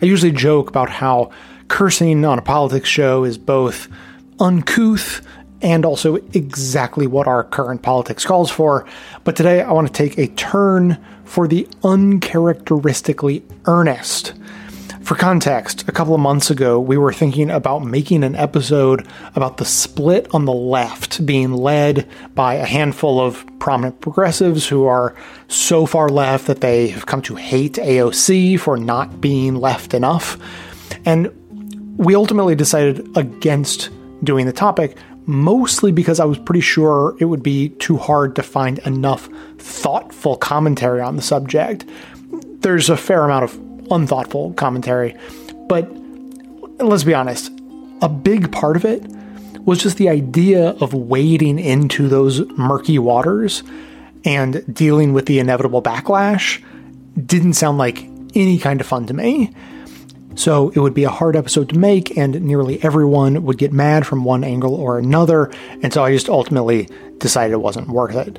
[0.00, 1.30] I usually joke about how
[1.68, 3.86] cursing on a politics show is both
[4.40, 5.20] uncouth
[5.60, 8.86] and also exactly what our current politics calls for.
[9.24, 10.96] But today I want to take a turn
[11.26, 14.32] for the uncharacteristically earnest.
[15.08, 19.56] For context, a couple of months ago, we were thinking about making an episode about
[19.56, 25.16] the split on the left being led by a handful of prominent progressives who are
[25.48, 30.36] so far left that they have come to hate AOC for not being left enough.
[31.06, 31.32] And
[31.96, 33.88] we ultimately decided against
[34.22, 38.42] doing the topic mostly because I was pretty sure it would be too hard to
[38.42, 41.86] find enough thoughtful commentary on the subject.
[42.60, 45.16] There's a fair amount of unthoughtful commentary,
[45.68, 45.90] but
[46.78, 47.50] let's be honest,
[48.02, 49.02] a big part of it
[49.64, 53.62] was just the idea of wading into those murky waters
[54.24, 56.62] and dealing with the inevitable backlash
[57.26, 59.52] didn't sound like any kind of fun to me.
[60.34, 64.06] So it would be a hard episode to make, and nearly everyone would get mad
[64.06, 65.50] from one angle or another,
[65.82, 68.38] and so I just ultimately decided it wasn't worth it.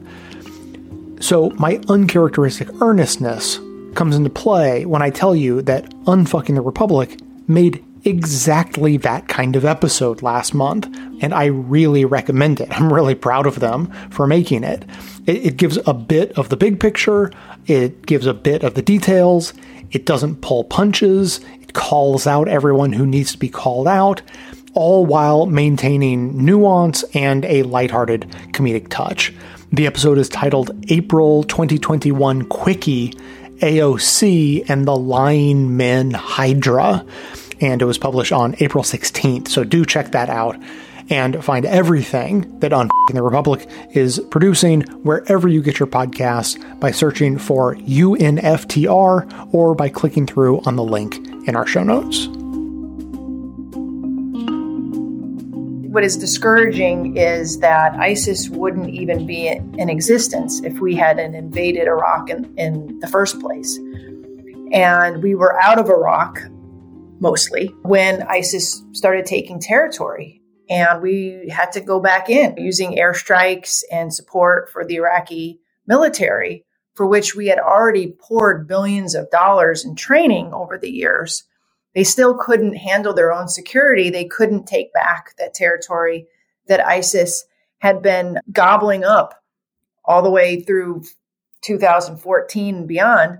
[1.21, 3.59] So my uncharacteristic earnestness
[3.99, 9.57] comes into play when I tell you that Unfucking the Republic made exactly that kind
[9.57, 10.85] of episode last month,
[11.21, 12.69] and I really recommend it.
[12.79, 14.85] I'm really proud of them for making it.
[15.25, 17.33] It, it gives a bit of the big picture,
[17.67, 19.53] it gives a bit of the details,
[19.91, 24.21] it doesn't pull punches, it calls out everyone who needs to be called out,
[24.75, 28.21] all while maintaining nuance and a lighthearted
[28.53, 29.33] comedic touch.
[29.73, 33.13] The episode is titled April 2021 Quickie
[33.61, 37.05] AOC and the Lying Men Hydra,
[37.61, 40.57] and it was published on April 16th, so do check that out
[41.09, 46.91] and find everything that On the Republic is producing wherever you get your podcasts by
[46.91, 51.15] searching for UNFTR or by clicking through on the link
[51.47, 52.27] in our show notes.
[55.89, 61.87] What is discouraging is that ISIS wouldn't even be in existence if we hadn't invaded
[61.87, 63.75] Iraq in, in the first place.
[64.71, 66.41] And we were out of Iraq
[67.19, 73.81] mostly when ISIS started taking territory and we had to go back in using airstrikes
[73.91, 79.83] and support for the Iraqi military, for which we had already poured billions of dollars
[79.83, 81.45] in training over the years.
[81.95, 84.09] They still couldn't handle their own security.
[84.09, 86.27] They couldn't take back that territory
[86.67, 87.45] that ISIS
[87.79, 89.33] had been gobbling up
[90.05, 91.03] all the way through
[91.61, 93.39] 2014 and beyond.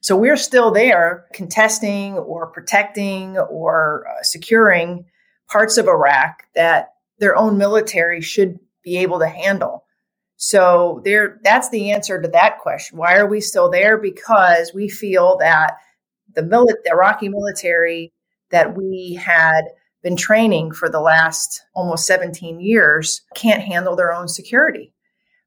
[0.00, 5.04] So we're still there contesting or protecting or uh, securing
[5.48, 9.84] parts of Iraq that their own military should be able to handle.
[10.36, 12.98] So there that's the answer to that question.
[12.98, 13.96] Why are we still there?
[13.96, 15.76] Because we feel that
[16.34, 18.12] the, mili- Iraqi military
[18.50, 19.62] that we had
[20.02, 24.92] been training for the last almost 17 years can't handle their own security.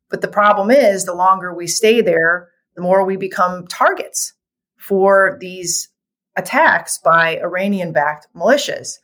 [0.10, 4.34] But the problem is the longer we stay there, the more we become targets
[4.78, 5.90] for these
[6.36, 8.98] attacks by Iranian backed militias.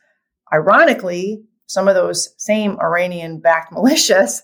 [0.52, 4.42] Ironically, some of those same Iranian backed militias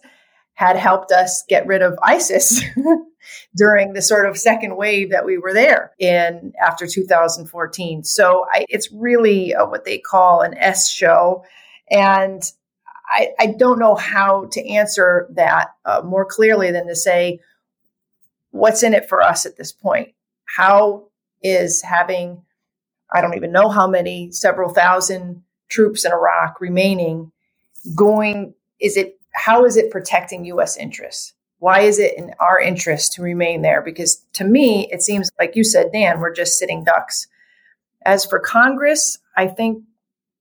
[0.55, 2.61] had helped us get rid of ISIS
[3.57, 8.05] during the sort of second wave that we were there in after 2014.
[8.05, 11.45] So I, it's really a, what they call an S show.
[11.91, 12.43] And
[13.11, 17.41] I, I, don't know how to answer that uh, more clearly than to say,
[18.51, 20.11] what's in it for us at this point?
[20.45, 21.09] How
[21.43, 22.43] is having,
[23.11, 27.33] I don't even know how many, several thousand troops in Iraq remaining
[27.95, 31.35] going is it how is it protecting US interests?
[31.59, 33.83] Why is it in our interest to remain there?
[33.83, 37.27] Because to me, it seems like you said, Dan, we're just sitting ducks.
[38.05, 39.83] As for Congress, I think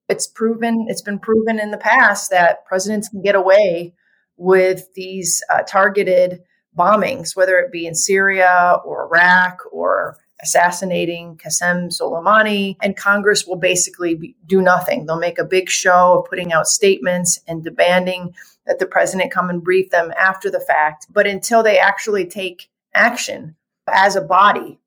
[0.09, 3.93] it's proven, it's been proven in the past that presidents can get away
[4.37, 6.41] with these uh, targeted
[6.77, 13.57] bombings, whether it be in Syria or Iraq or assassinating Qasem Soleimani, and Congress will
[13.57, 15.05] basically be, do nothing.
[15.05, 19.49] They'll make a big show of putting out statements and demanding that the president come
[19.49, 21.07] and brief them after the fact.
[21.09, 23.55] But until they actually take action
[23.87, 24.79] as a body,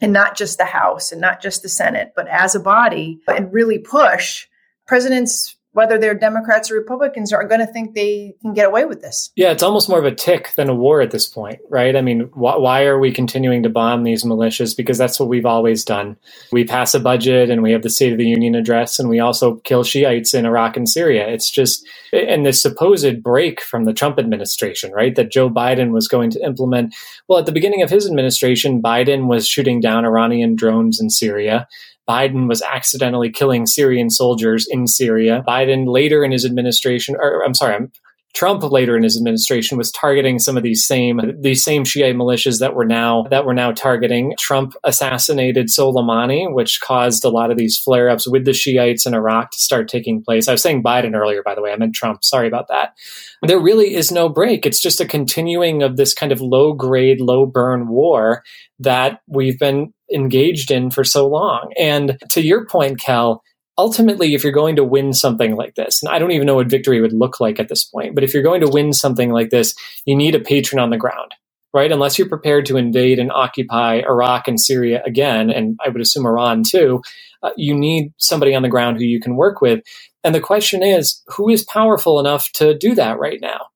[0.00, 3.52] and not just the House and not just the Senate, but as a body, and
[3.52, 4.48] really push,
[4.86, 9.02] presidents whether they're Democrats or Republicans, are going to think they can get away with
[9.02, 9.30] this.
[9.36, 11.94] Yeah, it's almost more of a tick than a war at this point, right?
[11.94, 14.76] I mean, wh- why are we continuing to bomb these militias?
[14.76, 16.16] Because that's what we've always done.
[16.52, 19.20] We pass a budget and we have the State of the Union address, and we
[19.20, 21.28] also kill Shiites in Iraq and Syria.
[21.28, 25.14] It's just, and this supposed break from the Trump administration, right?
[25.14, 26.94] That Joe Biden was going to implement.
[27.28, 31.66] Well, at the beginning of his administration, Biden was shooting down Iranian drones in Syria.
[32.08, 35.42] Biden was accidentally killing Syrian soldiers in Syria.
[35.46, 37.92] Biden later in his administration, or I'm sorry, I'm,
[38.34, 42.58] Trump later in his administration was targeting some of these same these same Shia militias
[42.58, 44.34] that were now that were now targeting.
[44.38, 49.14] Trump assassinated Soleimani, which caused a lot of these flare ups with the Shiites in
[49.14, 50.48] Iraq to start taking place.
[50.48, 51.72] I was saying Biden earlier, by the way.
[51.72, 52.24] I meant Trump.
[52.24, 52.96] Sorry about that.
[53.42, 54.66] There really is no break.
[54.66, 58.42] It's just a continuing of this kind of low grade, low burn war
[58.80, 61.72] that we've been engaged in for so long.
[61.78, 63.42] And to your point, Kel,
[63.76, 66.68] ultimately, if you're going to win something like this, and I don't even know what
[66.68, 69.50] victory would look like at this point, but if you're going to win something like
[69.50, 71.32] this, you need a patron on the ground,
[71.72, 71.90] right?
[71.90, 76.26] Unless you're prepared to invade and occupy Iraq and Syria again, and I would assume
[76.26, 77.02] Iran too,
[77.42, 79.82] uh, you need somebody on the ground who you can work with.
[80.22, 83.66] And the question is, who is powerful enough to do that right now?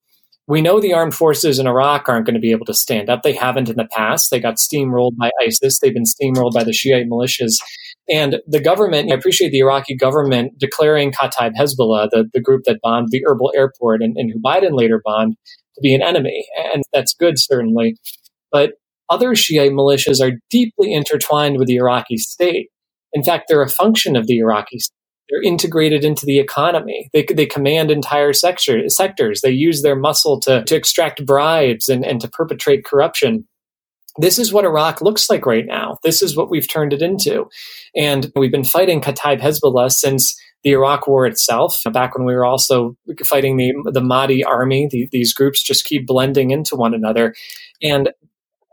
[0.46, 3.22] We know the armed forces in Iraq aren't going to be able to stand up.
[3.22, 4.30] They haven't in the past.
[4.30, 5.78] They got steamrolled by ISIS.
[5.78, 7.56] They've been steamrolled by the Shiite militias.
[8.10, 12.80] And the government, I appreciate the Iraqi government declaring Kataib Hezbollah, the, the group that
[12.82, 15.36] bombed the Erbil airport and, and who Biden later bombed,
[15.74, 16.46] to be an enemy.
[16.72, 17.96] And that's good, certainly.
[18.50, 18.72] But
[19.10, 22.68] other Shiite militias are deeply intertwined with the Iraqi state.
[23.12, 24.94] In fact, they're a function of the Iraqi state.
[25.30, 27.10] They're integrated into the economy.
[27.12, 29.42] They, they command entire sector, sectors.
[29.42, 33.46] They use their muscle to, to extract bribes and, and to perpetrate corruption.
[34.18, 35.98] This is what Iraq looks like right now.
[36.02, 37.48] This is what we've turned it into.
[37.96, 42.44] And we've been fighting Kataib Hezbollah since the Iraq War itself, back when we were
[42.44, 44.88] also fighting the the Mahdi army.
[44.90, 47.34] The, these groups just keep blending into one another.
[47.80, 48.10] And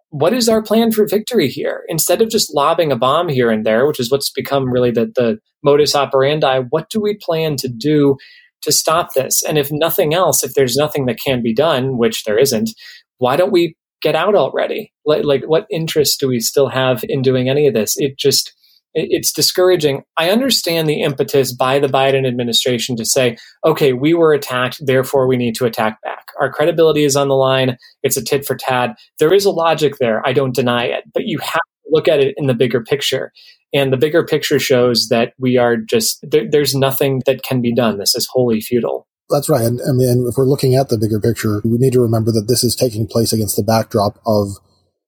[0.10, 1.84] what is our plan for victory here?
[1.88, 5.08] Instead of just lobbing a bomb here and there, which is what's become really the,
[5.14, 8.16] the modus operandi, what do we plan to do
[8.62, 9.44] to stop this?
[9.44, 12.72] And if nothing else, if there's nothing that can be done, which there isn't,
[13.18, 13.76] why don't we
[14.06, 14.94] get out already?
[15.04, 17.96] Like, like what interest do we still have in doing any of this?
[17.98, 18.54] It just,
[18.94, 20.04] it's discouraging.
[20.16, 23.36] I understand the impetus by the Biden administration to say,
[23.66, 26.28] okay, we were attacked, therefore we need to attack back.
[26.40, 27.78] Our credibility is on the line.
[28.04, 28.96] It's a tit for tat.
[29.18, 30.22] There is a logic there.
[30.26, 33.32] I don't deny it, but you have to look at it in the bigger picture.
[33.74, 37.74] And the bigger picture shows that we are just, there, there's nothing that can be
[37.74, 37.98] done.
[37.98, 39.08] This is wholly futile.
[39.30, 39.64] That's right.
[39.64, 42.48] And I mean, if we're looking at the bigger picture, we need to remember that
[42.48, 44.58] this is taking place against the backdrop of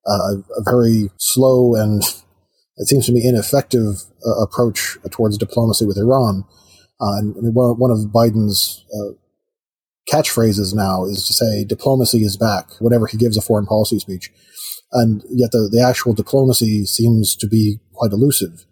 [0.07, 2.01] uh, a very slow and
[2.77, 6.45] it seems to me ineffective uh, approach towards diplomacy with Iran.
[6.99, 9.13] Uh, and one, of Biden's uh,
[10.11, 14.31] catchphrases now is to say diplomacy is back whenever he gives a foreign policy speech.
[14.91, 18.65] And yet the, the actual diplomacy seems to be quite elusive.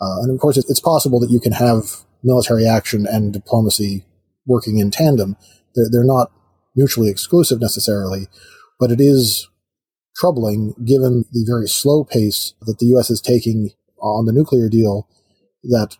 [0.00, 4.04] Uh, and of course, it's possible that you can have military action and diplomacy
[4.48, 5.36] working in tandem.
[5.76, 6.32] They're, they're not
[6.76, 8.28] mutually exclusive necessarily,
[8.80, 9.48] but it is
[10.16, 13.10] troubling given the very slow pace that the U.S.
[13.10, 13.70] is taking
[14.00, 15.08] on the nuclear deal
[15.64, 15.96] that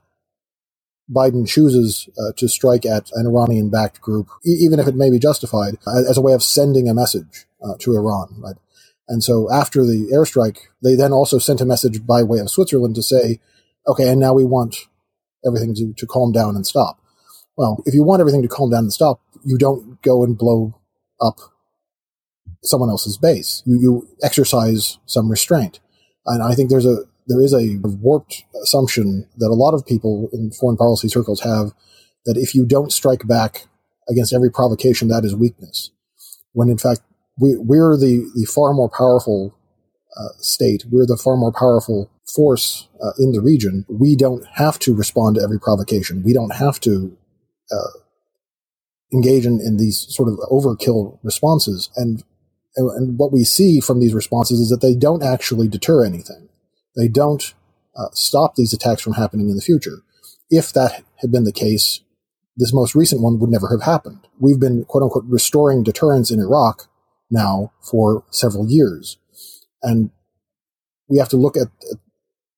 [1.11, 5.11] Biden chooses uh, to strike at an Iranian backed group, e- even if it may
[5.11, 5.77] be justified,
[6.09, 8.57] as a way of sending a message uh, to Iran, right?
[9.09, 12.97] And so after the airstrike, they then also sent a message by way of Switzerland
[12.97, 13.41] to say,
[13.87, 14.77] okay, and now we want
[15.47, 17.01] everything to, to calm down and stop.
[17.59, 20.81] Well, if you want everything to calm down and stop, you don't go and blow
[21.21, 21.39] up
[22.63, 23.65] someone else's base.
[23.67, 25.81] You, you exercise some restraint.
[26.25, 30.29] And I think there's a, there is a warped assumption that a lot of people
[30.33, 31.73] in foreign policy circles have
[32.27, 33.67] that if you don't strike back
[34.09, 35.91] against every provocation, that is weakness.
[36.53, 37.01] When in fact,
[37.41, 39.53] we, we're the, the far more powerful
[40.17, 40.85] uh, state.
[40.89, 43.85] We're the far more powerful force uh, in the region.
[43.89, 46.23] We don't have to respond to every provocation.
[46.23, 47.17] We don't have to
[47.73, 47.99] uh,
[49.13, 51.91] engage in, in these sort of overkill responses.
[51.97, 52.25] And
[52.77, 56.49] and what we see from these responses is that they don't actually deter anything.
[56.97, 57.55] They don't
[57.97, 60.03] uh, stop these attacks from happening in the future.
[60.49, 62.01] If that had been the case,
[62.57, 64.27] this most recent one would never have happened.
[64.39, 66.89] We've been, quote unquote, restoring deterrence in Iraq
[67.31, 69.19] now for several years.
[69.83, 70.11] And
[71.09, 71.69] we have to look at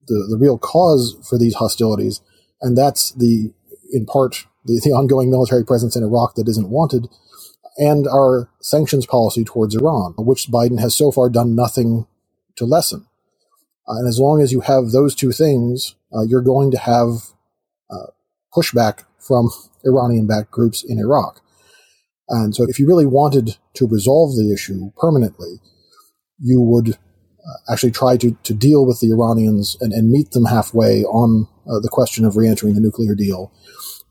[0.07, 2.21] the, the real cause for these hostilities.
[2.61, 3.53] And that's the,
[3.93, 7.09] in part, the, the ongoing military presence in Iraq that isn't wanted
[7.77, 12.07] and our sanctions policy towards Iran, which Biden has so far done nothing
[12.57, 13.07] to lessen.
[13.89, 17.33] Uh, and as long as you have those two things, uh, you're going to have
[17.91, 18.09] uh,
[18.55, 19.51] pushback from
[19.85, 21.41] Iranian backed groups in Iraq.
[22.29, 25.61] And so, if you really wanted to resolve the issue permanently,
[26.39, 26.97] you would
[27.71, 31.81] actually try to, to deal with the Iranians and, and meet them halfway on uh,
[31.81, 33.53] the question of re entering the nuclear deal.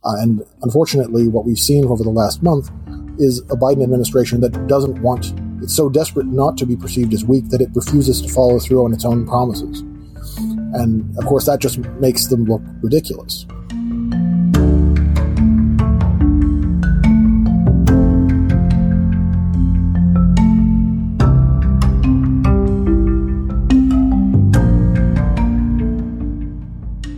[0.03, 2.69] Uh, and unfortunately, what we've seen over the last month
[3.19, 7.25] is a Biden administration that doesn't want, it's so desperate not to be perceived as
[7.25, 9.81] weak that it refuses to follow through on its own promises.
[10.73, 13.45] And of course, that just makes them look ridiculous.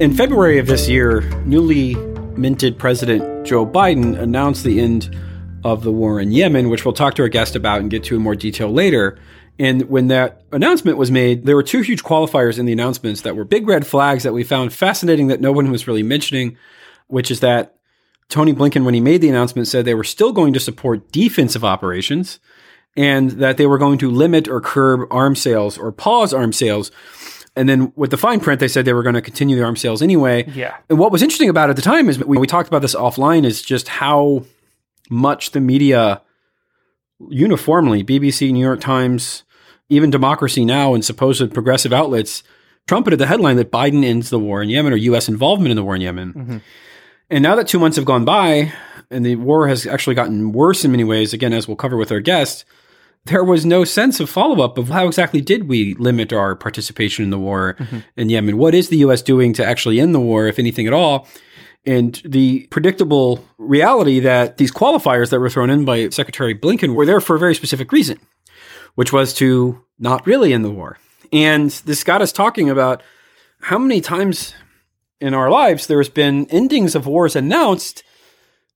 [0.02, 1.94] In February of this year, newly
[2.36, 5.16] minted President Joe Biden announced the end
[5.64, 8.16] of the war in Yemen, which we'll talk to our guest about and get to
[8.16, 9.20] in more detail later.
[9.60, 13.36] And when that announcement was made, there were two huge qualifiers in the announcements that
[13.36, 16.58] were big red flags that we found fascinating that no one was really mentioning,
[17.06, 17.76] which is that
[18.28, 21.64] Tony Blinken, when he made the announcement, said they were still going to support defensive
[21.64, 22.40] operations
[22.98, 26.90] and that they were going to limit or curb arms sales or pause arms sales
[27.56, 29.82] and then with the fine print, they said they were going to continue the arms
[29.82, 30.50] sales anyway.
[30.54, 30.78] Yeah.
[30.90, 32.96] And what was interesting about it at the time is we, we talked about this
[32.96, 34.46] offline is just how
[35.10, 36.22] much the media
[37.30, 39.44] uniformly, BBC, New York Times,
[39.90, 42.44] even Democracy Now, and supposed progressive outlets
[42.88, 45.28] trumpeted the headline that Biden ends the war in Yemen or U.S.
[45.28, 46.34] involvement in the war in Yemen.
[46.34, 46.58] Mm-hmm.
[47.30, 48.74] And now that two months have gone by
[49.10, 52.12] and the war has actually gotten worse in many ways, again, as we'll cover with
[52.12, 52.66] our guest,
[53.26, 57.24] there was no sense of follow up of how exactly did we limit our participation
[57.24, 58.00] in the war Mm-hmm.
[58.18, 58.58] in Yemen?
[58.58, 59.22] What is the U.S.
[59.22, 61.28] doing to actually end the war, if anything at all?
[61.86, 67.06] And the predictable reality that these qualifiers that were thrown in by Secretary Blinken were
[67.06, 68.20] there for a very specific reason,
[68.96, 70.98] which was to not really end the war.
[71.34, 73.02] And this got us talking about
[73.62, 74.54] how many times
[75.20, 78.04] in our lives there's been endings of wars announced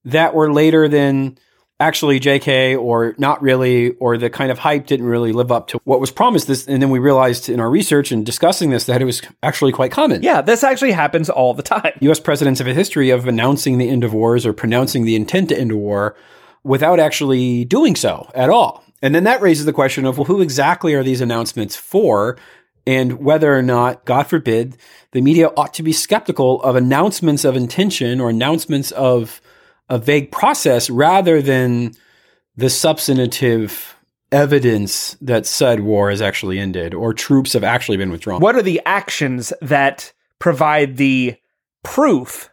[0.03, 1.37] that were later than
[1.79, 5.79] actually JK or not really, or the kind of hype didn't really live up to
[5.83, 6.47] what was promised.
[6.47, 9.71] This, and then we realized in our research and discussing this that it was actually
[9.71, 10.23] quite common.
[10.23, 11.91] Yeah, this actually happens all the time.
[12.01, 12.19] U.S.
[12.19, 15.59] presidents have a history of announcing the end of wars or pronouncing the intent to
[15.59, 16.15] end a war
[16.63, 18.83] without actually doing so at all.
[19.01, 22.37] And then that raises the question of well, who exactly are these announcements for?
[22.87, 24.77] And whether or not, God forbid,
[25.11, 29.41] the media ought to be skeptical of announcements of intention or announcements of
[29.89, 31.93] a vague process rather than
[32.55, 33.95] the substantive
[34.31, 38.41] evidence that said war has actually ended or troops have actually been withdrawn.
[38.41, 41.35] What are the actions that provide the
[41.83, 42.49] proof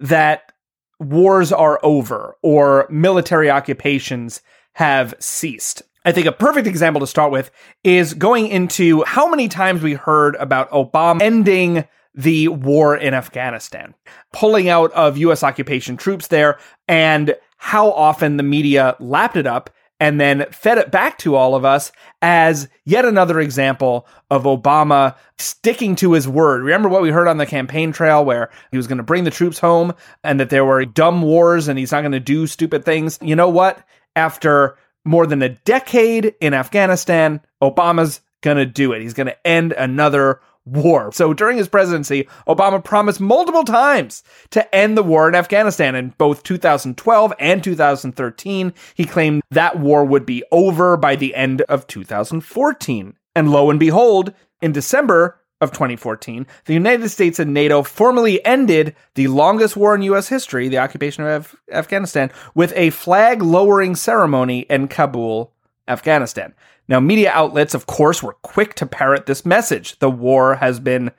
[0.00, 0.52] that
[1.00, 4.42] wars are over or military occupations
[4.74, 5.82] have ceased?
[6.04, 7.50] I think a perfect example to start with
[7.82, 11.84] is going into how many times we heard about Obama ending
[12.14, 13.94] the war in Afghanistan,
[14.32, 16.58] pulling out of US occupation troops there,
[16.88, 21.54] and how often the media lapped it up and then fed it back to all
[21.54, 26.62] of us as yet another example of Obama sticking to his word.
[26.62, 29.30] Remember what we heard on the campaign trail where he was going to bring the
[29.30, 32.84] troops home and that there were dumb wars and he's not going to do stupid
[32.84, 33.18] things?
[33.22, 33.82] You know what?
[34.16, 39.00] After more than a decade in Afghanistan, Obama's going to do it.
[39.00, 41.12] He's going to end another war.
[41.12, 45.94] So during his presidency, Obama promised multiple times to end the war in Afghanistan.
[45.94, 51.62] In both 2012 and 2013, he claimed that war would be over by the end
[51.62, 53.16] of 2014.
[53.34, 58.94] And lo and behold, in December of 2014, the United States and NATO formally ended
[59.14, 60.28] the longest war in U.S.
[60.28, 65.52] history, the occupation of Af- Afghanistan, with a flag lowering ceremony in Kabul,
[65.88, 66.54] Afghanistan.
[66.88, 69.98] Now, media outlets, of course, were quick to parrot this message.
[69.98, 71.10] The war has been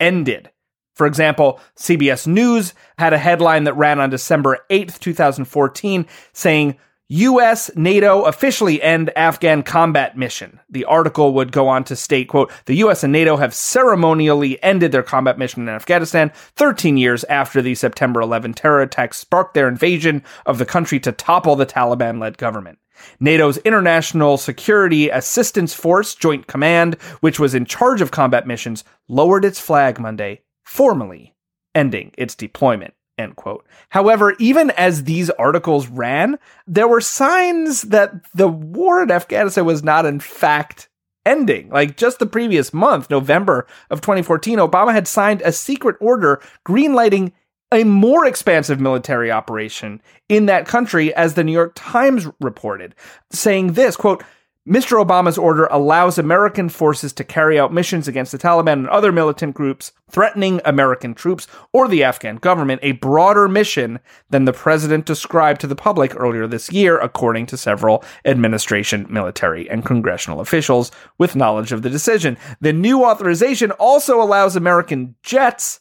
[0.00, 0.50] ended.
[0.94, 6.76] For example, CBS News had a headline that ran on December 8th, 2014, saying,
[7.08, 7.70] U.S.
[7.76, 10.58] NATO officially end Afghan combat mission.
[10.70, 13.04] The article would go on to state, quote, the U.S.
[13.04, 18.22] and NATO have ceremonially ended their combat mission in Afghanistan 13 years after the September
[18.22, 22.78] 11 terror attacks sparked their invasion of the country to topple the Taliban led government.
[23.20, 29.44] NATO's International Security Assistance Force Joint Command, which was in charge of combat missions, lowered
[29.44, 31.34] its flag Monday, formally
[31.74, 32.94] ending its deployment.
[33.18, 33.66] End quote.
[33.90, 39.84] However, even as these articles ran, there were signs that the war in Afghanistan was
[39.84, 40.88] not, in fact,
[41.26, 41.68] ending.
[41.68, 47.32] Like just the previous month, November of 2014, Obama had signed a secret order greenlighting
[47.72, 52.94] a more expansive military operation in that country, as the New York Times reported,
[53.30, 54.22] saying this quote,
[54.68, 55.04] Mr.
[55.04, 59.56] Obama's order allows American forces to carry out missions against the Taliban and other militant
[59.56, 63.98] groups threatening American troops or the Afghan government, a broader mission
[64.30, 69.68] than the president described to the public earlier this year, according to several administration, military,
[69.68, 72.38] and congressional officials with knowledge of the decision.
[72.60, 75.80] The new authorization also allows American jets,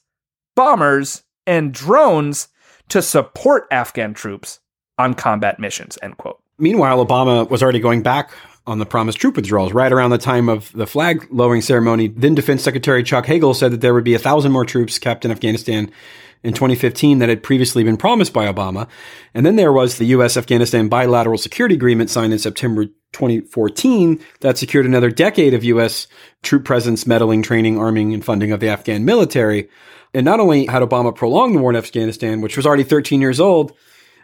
[0.56, 1.22] bombers,
[1.52, 2.48] and drones
[2.88, 4.62] to support Afghan troops
[4.98, 6.42] on combat missions, end quote.
[6.58, 8.32] Meanwhile, Obama was already going back
[8.66, 9.74] on the promised troop withdrawals.
[9.74, 13.74] Right around the time of the flag lowering ceremony, then Defense Secretary Chuck Hagel said
[13.74, 15.92] that there would be a thousand more troops kept in Afghanistan
[16.42, 18.88] in 2015 that had previously been promised by Obama.
[19.34, 20.38] And then there was the U.S.
[20.38, 26.08] Afghanistan bilateral security agreement signed in September 2014 that secured another decade of U.S.
[26.44, 29.70] troop presence, meddling, training, arming, and funding of the Afghan military.
[30.14, 33.40] And not only had Obama prolonged the war in Afghanistan, which was already 13 years
[33.40, 33.74] old,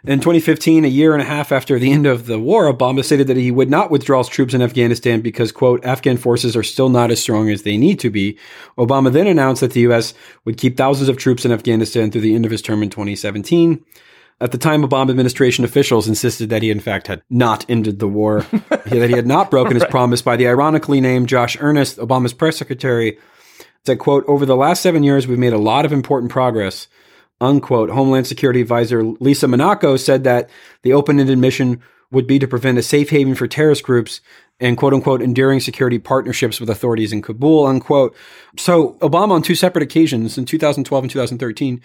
[0.04, 3.26] in 2015, a year and a half after the end of the war, Obama stated
[3.26, 6.88] that he would not withdraw his troops in Afghanistan because, quote, Afghan forces are still
[6.88, 8.38] not as strong as they need to be.
[8.78, 10.14] Obama then announced that the U.S.
[10.44, 13.84] would keep thousands of troops in Afghanistan through the end of his term in 2017.
[14.40, 18.06] At the time, Obama administration officials insisted that he, in fact, had not ended the
[18.06, 19.90] war, that he had not broken his right.
[19.90, 23.18] promise by the ironically named Josh Earnest, Obama's press secretary,
[23.84, 26.86] said, quote, over the last seven years, we've made a lot of important progress
[27.40, 27.90] unquote.
[27.90, 30.50] Homeland Security Advisor Lisa Monaco said that
[30.82, 34.20] the open-ended mission would be to prevent a safe haven for terrorist groups
[34.60, 38.16] and quote unquote enduring security partnerships with authorities in Kabul, unquote.
[38.56, 41.80] So Obama on two separate occasions in 2012 and 2013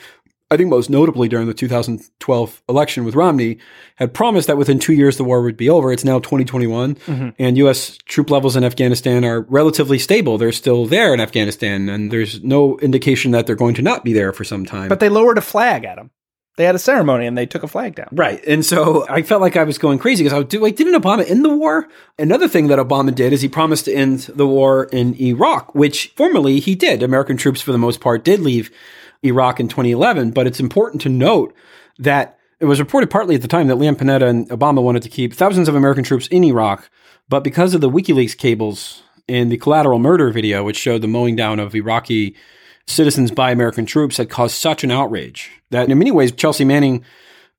[0.54, 3.58] I think most notably during the 2012 election with Romney,
[3.96, 5.92] had promised that within two years the war would be over.
[5.92, 7.30] It's now 2021, mm-hmm.
[7.40, 7.98] and U.S.
[8.06, 10.38] troop levels in Afghanistan are relatively stable.
[10.38, 14.14] They're still there in Afghanistan, and there's no indication that they're going to not be
[14.14, 14.90] there for some time.
[14.90, 16.12] But they lowered a flag at them.
[16.56, 18.10] They had a ceremony and they took a flag down.
[18.12, 18.44] Right.
[18.46, 21.28] And so I felt like I was going crazy because I was wait, didn't Obama
[21.28, 21.88] end the war?
[22.20, 26.14] Another thing that Obama did is he promised to end the war in Iraq, which
[26.16, 27.02] formally he did.
[27.02, 28.70] American troops, for the most part, did leave
[29.24, 30.32] Iraq in 2011.
[30.32, 31.54] But it's important to note
[32.00, 35.10] that it was reported partly at the time that Leon Panetta and Obama wanted to
[35.10, 36.90] keep thousands of American troops in Iraq.
[37.30, 41.36] But because of the WikiLeaks cables and the collateral murder video, which showed the mowing
[41.36, 42.36] down of Iraqi
[42.88, 47.04] citizens by American troops, had caused such an outrage that in many ways Chelsea Manning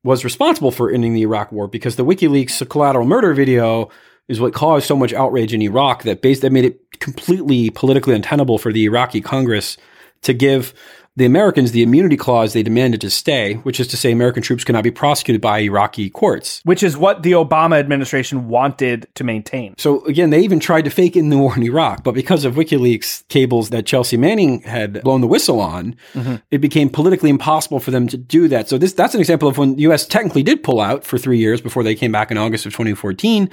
[0.03, 3.91] was responsible for ending the Iraq war because the WikiLeaks collateral murder video
[4.29, 8.15] is what caused so much outrage in Iraq that based that made it completely politically
[8.15, 9.77] untenable for the Iraqi Congress
[10.23, 10.75] to give
[11.17, 14.65] the Americans the immunity clause they demanded to stay, which is to say American troops
[14.65, 16.61] cannot be prosecuted by Iraqi courts.
[16.65, 19.75] Which is what the Obama administration wanted to maintain.
[19.79, 22.55] So again, they even tried to fake in the war in Iraq, but because of
[22.55, 26.37] WikiLeaks cables that Chelsea Manning had blown the whistle on, mm-hmm.
[26.51, 28.69] it became politically impossible for them to do that.
[28.69, 31.39] So this that's an example of when the US technically did pull out for 3
[31.39, 33.49] years before they came back in August of 2014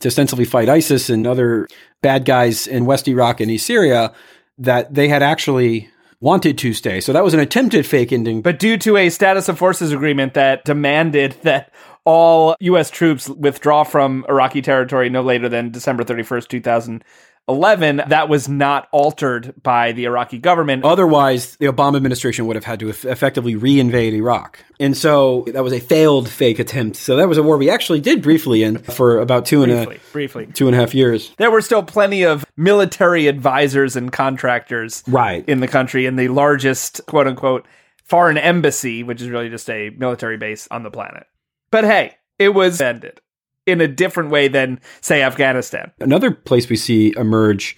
[0.00, 1.68] to ostensibly fight ISIS and other
[2.00, 4.12] bad guys in West Iraq and East Syria
[4.58, 5.88] that they had actually
[6.22, 7.00] wanted to stay.
[7.00, 8.42] So that was an attempted fake ending.
[8.42, 11.72] But due to a status of forces agreement that demanded that
[12.04, 12.90] all U.S.
[12.90, 17.04] troops withdraw from Iraqi territory no later than December 31st, 2000.
[17.48, 20.84] 11, that was not altered by the Iraqi government.
[20.84, 24.64] Otherwise, the Obama administration would have had to effectively reinvade Iraq.
[24.78, 26.96] And so that was a failed fake attempt.
[26.96, 29.96] So that was a war we actually did briefly in for about two and briefly,
[29.96, 30.46] a, briefly.
[30.46, 31.32] two and a half years.
[31.36, 35.46] There were still plenty of military advisors and contractors right.
[35.48, 37.66] in the country in the largest, quote unquote,
[38.04, 41.26] foreign embassy, which is really just a military base on the planet.
[41.70, 43.20] But hey, it was ended
[43.66, 45.92] in a different way than, say, Afghanistan.
[46.00, 47.76] Another place we see emerge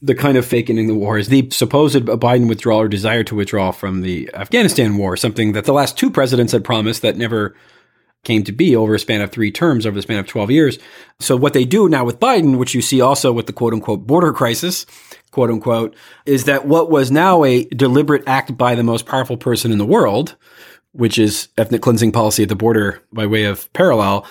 [0.00, 3.34] the kind of fake ending the war is the supposed Biden withdrawal or desire to
[3.34, 7.56] withdraw from the Afghanistan war, something that the last two presidents had promised that never
[8.22, 10.78] came to be over a span of three terms, over the span of 12 years.
[11.20, 14.06] So what they do now with Biden, which you see also with the quote unquote
[14.06, 14.84] border crisis,
[15.30, 15.94] quote unquote,
[16.26, 19.86] is that what was now a deliberate act by the most powerful person in the
[19.86, 20.36] world,
[20.92, 24.26] which is ethnic cleansing policy at the border by way of parallel,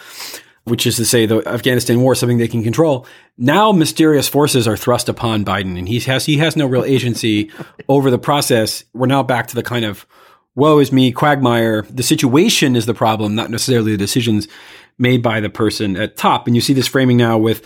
[0.65, 3.05] which is to say the Afghanistan war is something they can control.
[3.37, 7.51] Now mysterious forces are thrust upon Biden and he has, he has no real agency
[7.89, 8.83] over the process.
[8.93, 10.05] We're now back to the kind of
[10.55, 11.83] woe is me quagmire.
[11.89, 14.47] The situation is the problem, not necessarily the decisions
[14.97, 16.47] made by the person at top.
[16.47, 17.65] And you see this framing now with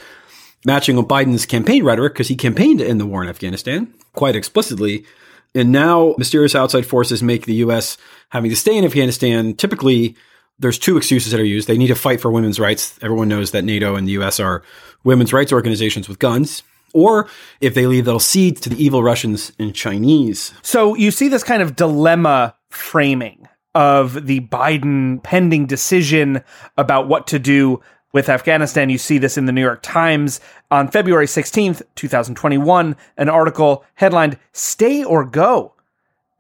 [0.65, 5.05] matching with Biden's campaign rhetoric because he campaigned in the war in Afghanistan quite explicitly.
[5.53, 7.97] And now mysterious outside forces make the U.S.
[8.29, 10.15] having to stay in Afghanistan typically
[10.60, 11.68] there's two excuses that are used.
[11.68, 12.97] They need to fight for women's rights.
[13.01, 14.64] Everyone knows that NATO and the US are
[15.03, 16.64] women's rights organizations with guns.
[16.93, 17.30] Or
[17.62, 20.53] if they leave, they'll cede to the evil Russians and Chinese.
[20.62, 26.41] So you see this kind of dilemma framing of the Biden pending decision
[26.78, 27.82] about what to do
[28.14, 28.89] with Afghanistan.
[28.89, 30.39] You see this in the New York Times
[30.72, 35.74] on February 16th, 2021, an article headlined Stay or Go.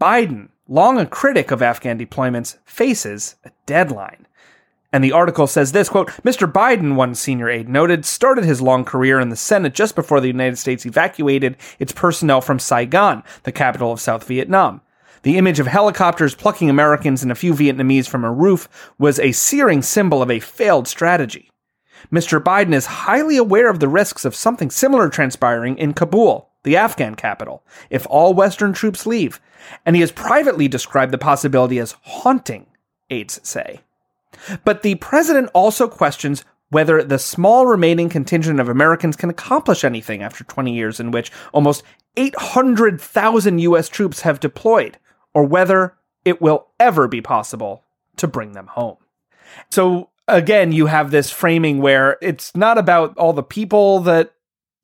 [0.01, 4.27] Biden, long a critic of Afghan deployments, faces a deadline.
[4.93, 6.51] And the article says this quote, Mr.
[6.51, 10.27] Biden, one senior aide noted, started his long career in the Senate just before the
[10.27, 14.81] United States evacuated its personnel from Saigon, the capital of South Vietnam.
[15.23, 19.33] The image of helicopters plucking Americans and a few Vietnamese from a roof was a
[19.33, 21.51] searing symbol of a failed strategy.
[22.11, 22.41] Mr.
[22.41, 27.15] Biden is highly aware of the risks of something similar transpiring in Kabul, the Afghan
[27.15, 29.39] capital, if all Western troops leave,
[29.85, 32.67] and he has privately described the possibility as haunting,
[33.09, 33.81] aides say.
[34.63, 40.21] But the president also questions whether the small remaining contingent of Americans can accomplish anything
[40.21, 41.83] after 20 years in which almost
[42.17, 43.87] 800,000 U.S.
[43.87, 44.97] troops have deployed,
[45.33, 45.95] or whether
[46.25, 47.83] it will ever be possible
[48.17, 48.97] to bring them home.
[49.69, 54.33] So, again, you have this framing where it's not about all the people that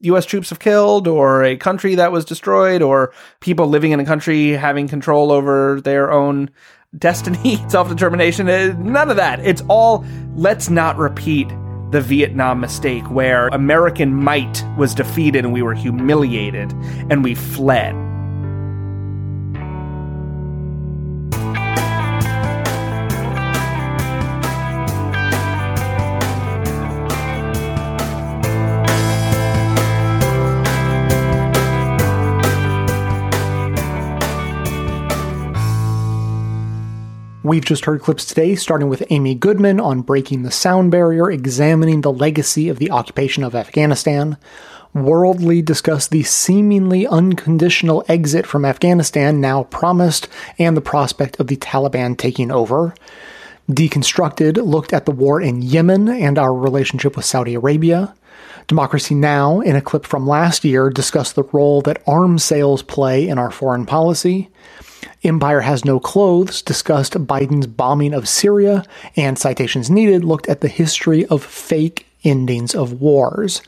[0.03, 4.05] US troops have killed or a country that was destroyed or people living in a
[4.05, 6.49] country having control over their own
[6.97, 8.49] destiny, self determination.
[8.49, 9.39] Uh, none of that.
[9.39, 11.49] It's all let's not repeat
[11.91, 16.71] the Vietnam mistake where American might was defeated and we were humiliated
[17.09, 18.12] and we fled.
[37.45, 41.99] We've just heard clips today, starting with Amy Goodman on breaking the sound barrier, examining
[41.99, 44.37] the legacy of the occupation of Afghanistan.
[44.93, 51.57] Worldly discussed the seemingly unconditional exit from Afghanistan now promised and the prospect of the
[51.57, 52.95] Taliban taking over.
[53.69, 58.15] Deconstructed looked at the war in Yemen and our relationship with Saudi Arabia.
[58.67, 63.27] Democracy Now!, in a clip from last year, discussed the role that arms sales play
[63.27, 64.49] in our foreign policy.
[65.23, 68.83] Empire Has No Clothes discussed Biden's bombing of Syria,
[69.15, 73.61] and Citations Needed looked at the history of fake endings of wars.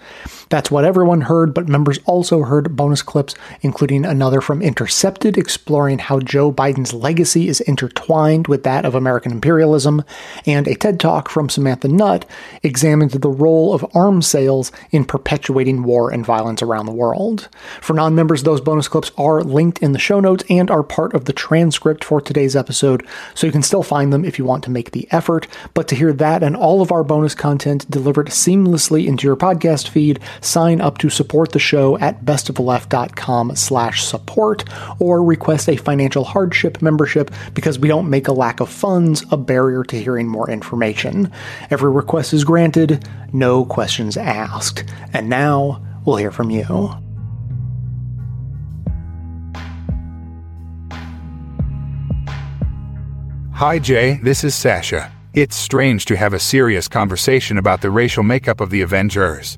[0.50, 6.00] That's what everyone heard, but members also heard bonus clips, including another from Intercepted exploring
[6.00, 10.04] how Joe Biden's legacy is intertwined with that of American imperialism,
[10.46, 12.26] and a TED Talk from Samantha Nutt
[12.64, 17.50] examined the role of arms sales in perpetuating war and violence around the world.
[17.82, 21.14] For non members, those bonus clips are linked in the show notes and are part
[21.14, 24.64] of the transcript for today's episode, so you can still find them if you want
[24.66, 25.48] to make the effort.
[25.74, 29.90] But to hear that and all of our bonus content delivered seamlessly into your podcast
[29.90, 34.64] feed, sign up to support the show at bestoftheleft.com slash support
[35.00, 39.38] or request a financial hardship membership because we don't make a lack of funds a
[39.38, 41.32] barrier to hearing more information.
[41.70, 44.84] Every request is granted, no questions asked.
[45.14, 46.92] And now we'll hear from you.
[53.56, 54.20] Hi, Jay.
[54.22, 55.15] This is Sasha.
[55.36, 59.58] It's strange to have a serious conversation about the racial makeup of the Avengers.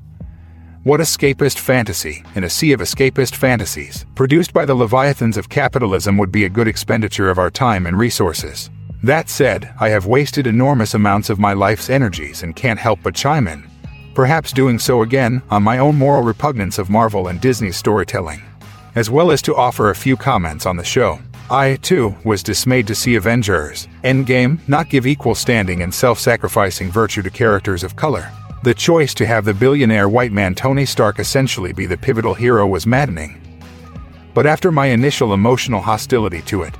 [0.82, 6.18] What escapist fantasy, in a sea of escapist fantasies, produced by the leviathans of capitalism
[6.18, 8.70] would be a good expenditure of our time and resources.
[9.04, 13.14] That said, I have wasted enormous amounts of my life's energies and can't help but
[13.14, 13.64] chime in.
[14.14, 18.42] Perhaps doing so again on my own moral repugnance of Marvel and Disney storytelling,
[18.96, 21.20] as well as to offer a few comments on the show.
[21.50, 26.90] I, too, was dismayed to see Avengers Endgame not give equal standing and self sacrificing
[26.90, 28.30] virtue to characters of color.
[28.64, 32.66] The choice to have the billionaire white man Tony Stark essentially be the pivotal hero
[32.66, 33.40] was maddening.
[34.34, 36.74] But after my initial emotional hostility to it,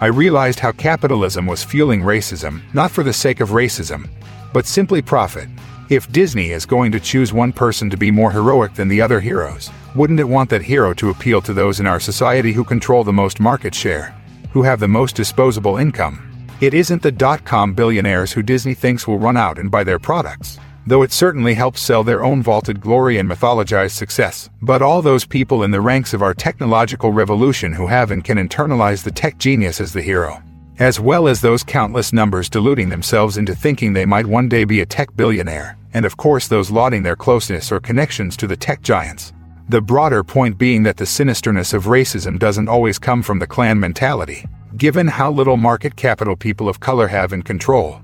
[0.00, 4.08] I realized how capitalism was fueling racism, not for the sake of racism,
[4.52, 5.48] but simply profit.
[5.90, 9.18] If Disney is going to choose one person to be more heroic than the other
[9.18, 13.02] heroes, wouldn't it want that hero to appeal to those in our society who control
[13.02, 14.14] the most market share,
[14.52, 16.46] who have the most disposable income?
[16.60, 19.98] It isn't the dot com billionaires who Disney thinks will run out and buy their
[19.98, 24.48] products though it certainly helps sell their own vaulted glory and mythologized success.
[24.62, 28.38] But all those people in the ranks of our technological revolution who have and can
[28.38, 30.42] internalize the tech genius as the hero,
[30.78, 34.80] as well as those countless numbers deluding themselves into thinking they might one day be
[34.80, 38.82] a tech billionaire, and of course those lauding their closeness or connections to the tech
[38.82, 39.32] giants.
[39.68, 43.78] The broader point being that the sinisterness of racism doesn't always come from the Klan
[43.78, 44.44] mentality.
[44.76, 48.00] Given how little market capital people of color have in control,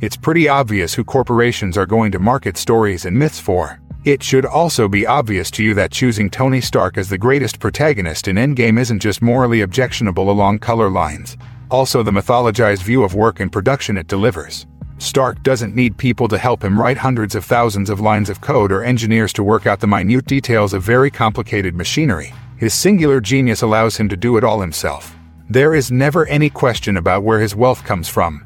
[0.00, 3.80] it's pretty obvious who corporations are going to market stories and myths for.
[4.04, 8.28] It should also be obvious to you that choosing Tony Stark as the greatest protagonist
[8.28, 11.36] in Endgame isn't just morally objectionable along color lines,
[11.70, 14.66] also the mythologized view of work and production it delivers.
[14.98, 18.72] Stark doesn't need people to help him write hundreds of thousands of lines of code
[18.72, 22.34] or engineers to work out the minute details of very complicated machinery.
[22.56, 25.14] His singular genius allows him to do it all himself.
[25.48, 28.44] There is never any question about where his wealth comes from.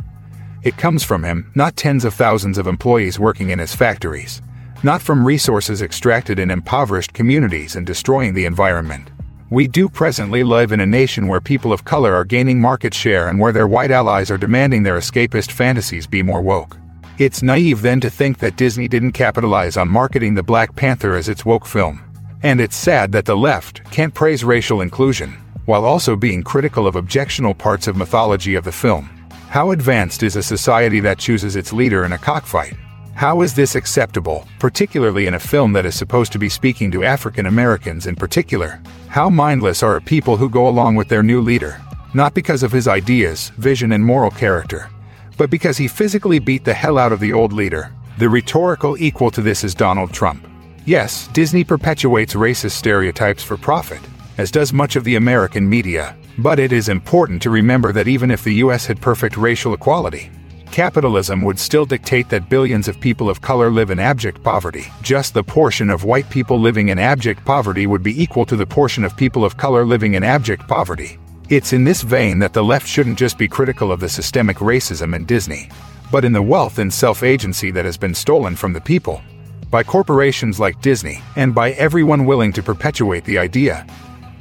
[0.62, 4.42] It comes from him, not tens of thousands of employees working in his factories,
[4.82, 9.11] not from resources extracted in impoverished communities and destroying the environment.
[9.53, 13.28] We do presently live in a nation where people of color are gaining market share
[13.28, 16.78] and where their white allies are demanding their escapist fantasies be more woke.
[17.18, 21.28] It's naive then to think that Disney didn't capitalize on marketing the Black Panther as
[21.28, 22.03] its woke film.
[22.42, 25.32] And it's sad that the left can't praise racial inclusion,
[25.66, 29.05] while also being critical of objectionable parts of mythology of the film.
[29.50, 32.72] How advanced is a society that chooses its leader in a cockfight?
[33.14, 37.04] How is this acceptable, particularly in a film that is supposed to be speaking to
[37.04, 38.80] African Americans in particular?
[39.08, 41.80] How mindless are people who go along with their new leader?
[42.14, 44.90] Not because of his ideas, vision, and moral character,
[45.36, 47.92] but because he physically beat the hell out of the old leader.
[48.18, 50.48] The rhetorical equal to this is Donald Trump.
[50.84, 54.00] Yes, Disney perpetuates racist stereotypes for profit,
[54.38, 56.16] as does much of the American media.
[56.38, 60.30] But it is important to remember that even if the US had perfect racial equality,
[60.72, 64.86] capitalism would still dictate that billions of people of color live in abject poverty.
[65.02, 68.66] Just the portion of white people living in abject poverty would be equal to the
[68.66, 71.18] portion of people of color living in abject poverty.
[71.50, 75.14] It's in this vein that the left shouldn't just be critical of the systemic racism
[75.14, 75.68] in Disney,
[76.10, 79.22] but in the wealth and self agency that has been stolen from the people
[79.70, 83.86] by corporations like Disney and by everyone willing to perpetuate the idea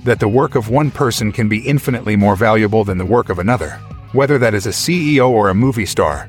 [0.04, 3.40] that the work of one person can be infinitely more valuable than the work of
[3.40, 3.80] another
[4.14, 6.28] whether that is a CEO or a movie star.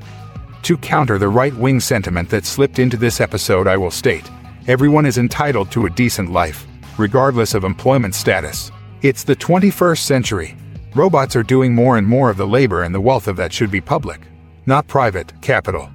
[0.63, 4.29] To counter the right wing sentiment that slipped into this episode, I will state
[4.67, 6.65] everyone is entitled to a decent life,
[6.97, 8.71] regardless of employment status.
[9.01, 10.55] It's the 21st century.
[10.95, 13.71] Robots are doing more and more of the labor and the wealth of that should
[13.71, 14.21] be public,
[14.65, 15.89] not private capital.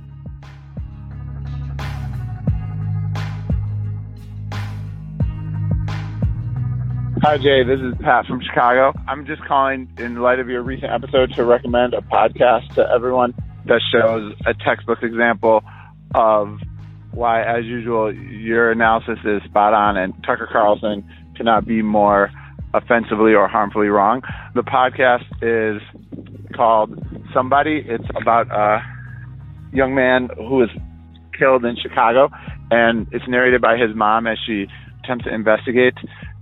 [7.20, 7.64] Hi, Jay.
[7.64, 8.92] This is Pat from Chicago.
[9.08, 13.34] I'm just calling in light of your recent episode to recommend a podcast to everyone
[13.66, 15.64] that shows a textbook example
[16.14, 16.60] of
[17.10, 21.04] why, as usual, your analysis is spot on and Tucker Carlson
[21.36, 22.30] cannot be more
[22.72, 24.22] offensively or harmfully wrong.
[24.54, 25.82] The podcast is
[26.54, 27.04] called
[27.34, 27.82] Somebody.
[27.84, 28.80] It's about a
[29.72, 30.70] young man who was
[31.36, 32.30] killed in Chicago,
[32.70, 34.66] and it's narrated by his mom as she
[35.02, 35.94] attempts to investigate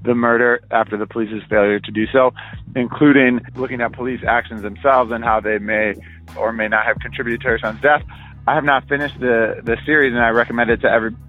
[0.03, 2.33] the murder after the police's failure to do so,
[2.75, 5.95] including looking at police actions themselves and how they may
[6.37, 8.03] or may not have contributed to her son's death.
[8.47, 11.23] I have not finished the, the series and I recommend it to everybody.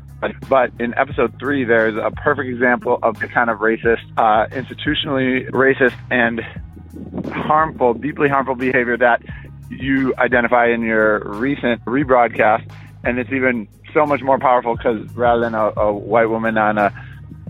[0.49, 5.49] But in episode three, there's a perfect example of the kind of racist, uh, institutionally
[5.51, 6.41] racist and
[7.31, 9.21] harmful, deeply harmful behavior that
[9.69, 12.71] you identify in your recent rebroadcast.
[13.03, 16.77] And it's even so much more powerful because rather than a, a white woman on
[16.77, 16.91] a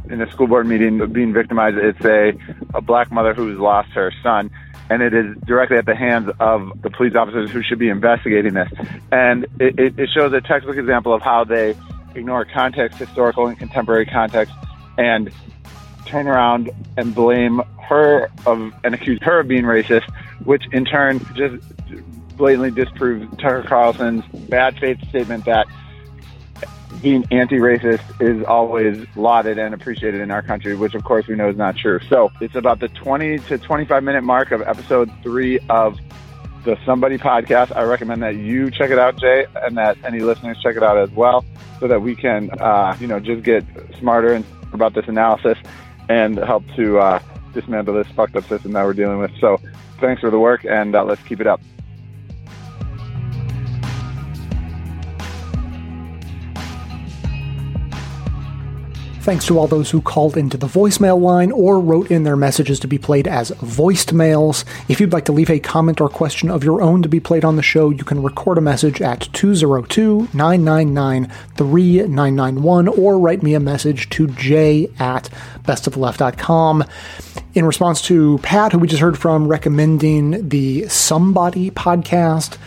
[0.09, 1.77] in a school board meeting being victimized.
[1.77, 2.33] It's a,
[2.73, 4.49] a black mother who's lost her son,
[4.89, 8.53] and it is directly at the hands of the police officers who should be investigating
[8.53, 8.69] this.
[9.11, 11.75] And it, it, it shows a textbook example of how they
[12.15, 14.53] ignore context, historical and contemporary context,
[14.97, 15.31] and
[16.05, 20.09] turn around and blame her of and accuse her of being racist,
[20.43, 21.63] which in turn just
[22.37, 25.67] blatantly disproves Tucker Carlson's bad faith statement that
[27.01, 31.49] being anti-racist is always lauded and appreciated in our country, which of course we know
[31.49, 31.99] is not true.
[32.09, 35.99] So it's about the 20 to 25 minute mark of episode three of
[36.63, 37.75] the Somebody podcast.
[37.75, 40.97] I recommend that you check it out, Jay, and that any listeners check it out
[40.97, 41.45] as well,
[41.79, 43.63] so that we can, uh, you know, just get
[43.99, 45.57] smarter and about this analysis
[46.09, 47.19] and help to uh,
[47.53, 49.31] dismantle this fucked up system that we're dealing with.
[49.39, 49.61] So
[49.99, 51.61] thanks for the work, and uh, let's keep it up.
[59.27, 62.79] Thanks to all those who called into the voicemail line or wrote in their messages
[62.79, 64.63] to be played as voiced mails.
[64.87, 67.43] If you'd like to leave a comment or question of your own to be played
[67.43, 73.53] on the show, you can record a message at 202 999 3991 or write me
[73.53, 75.29] a message to j at
[75.63, 76.85] bestofleft.com.
[77.53, 82.57] In response to Pat, who we just heard from, recommending the Somebody podcast,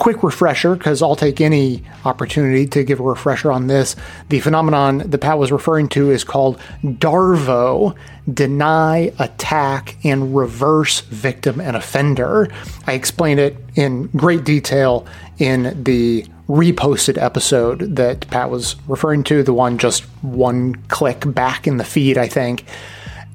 [0.00, 3.94] quick refresher, because I'll take any opportunity to give a refresher on this.
[4.30, 7.94] The phenomenon that Pat was referring to is called DARVO
[8.32, 12.48] deny, attack, and reverse victim and offender.
[12.86, 15.06] I explain it in great detail
[15.38, 21.66] in the reposted episode that Pat was referring to, the one just one click back
[21.66, 22.64] in the feed, I think.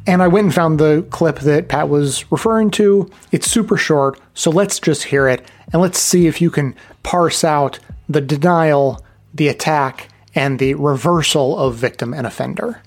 [0.08, 3.10] And I went and found the clip that Pat was referring to.
[3.32, 7.44] It's super short, so let's just hear it and let's see if you can parse
[7.44, 9.04] out the denial,
[9.34, 12.82] the attack, and the reversal of victim and offender.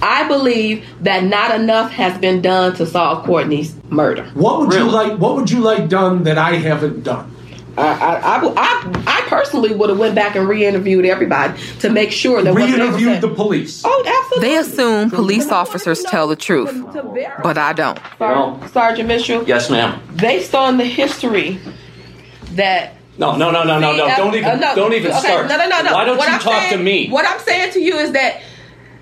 [0.00, 4.24] I believe that not enough has been done to solve Courtney's murder.
[4.34, 5.18] What would you like?
[5.18, 7.34] What would you like done that I haven't done?
[7.78, 12.10] I, I, I, I, I personally would have went back and re-interviewed everybody to make
[12.12, 13.82] sure that re-interviewed the police.
[13.84, 14.48] Oh, absolutely.
[14.48, 16.72] They assume police officers tell the truth,
[17.42, 17.98] but I don't.
[18.18, 19.44] Sar- Sergeant Mitchell.
[19.48, 20.00] Yes, ma'am.
[20.16, 21.58] Based on the history
[22.52, 24.08] that No, no, no, no, no, no.
[24.16, 25.48] Don't even, uh, no, don't even okay, start.
[25.48, 25.92] No, no, no, no.
[25.94, 27.08] Why don't What you I'm talk saying- to me?
[27.08, 28.42] What I'm saying to you is that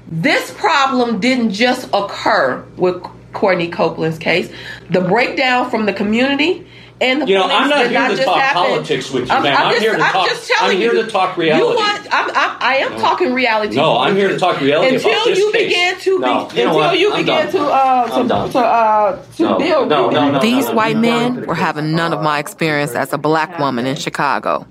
[0.07, 4.51] this problem didn't just occur with Courtney Copeland's case.
[4.91, 6.67] The breakdown from the community
[7.01, 8.63] and the You know, I'm not here not to talk happen.
[8.63, 9.57] politics with you, man.
[9.57, 11.77] I'm just, here to I'm talk- Just telling I'm here you, to talk You reality.
[11.77, 12.09] want?
[12.13, 12.99] I'm, I'm, I am No.
[12.99, 13.77] talking reality.
[13.77, 15.69] No, I'm here to talk reality until about this you case.
[15.73, 17.53] begin to be, No, you until you I'm begin done.
[17.53, 19.89] to uh to to uh to No, build.
[19.89, 20.41] no, no, no.
[20.41, 24.67] These white men were having none of my experience as a black woman in Chicago.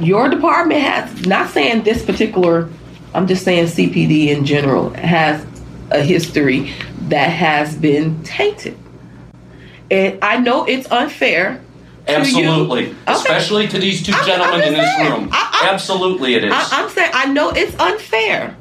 [0.00, 2.66] your department has not saying this particular
[3.14, 5.44] i'm just saying cpd in general has
[5.90, 6.72] a history
[7.08, 8.76] that has been tainted
[9.90, 11.60] and i know it's unfair.
[12.08, 12.86] Absolutely.
[12.88, 12.96] Okay.
[13.06, 15.12] Especially to these 2 I'm- gentlemen in this saying.
[15.12, 15.28] room.
[15.32, 16.52] I- I- Absolutely it is.
[16.52, 18.56] I, i'm saying i know it's unfair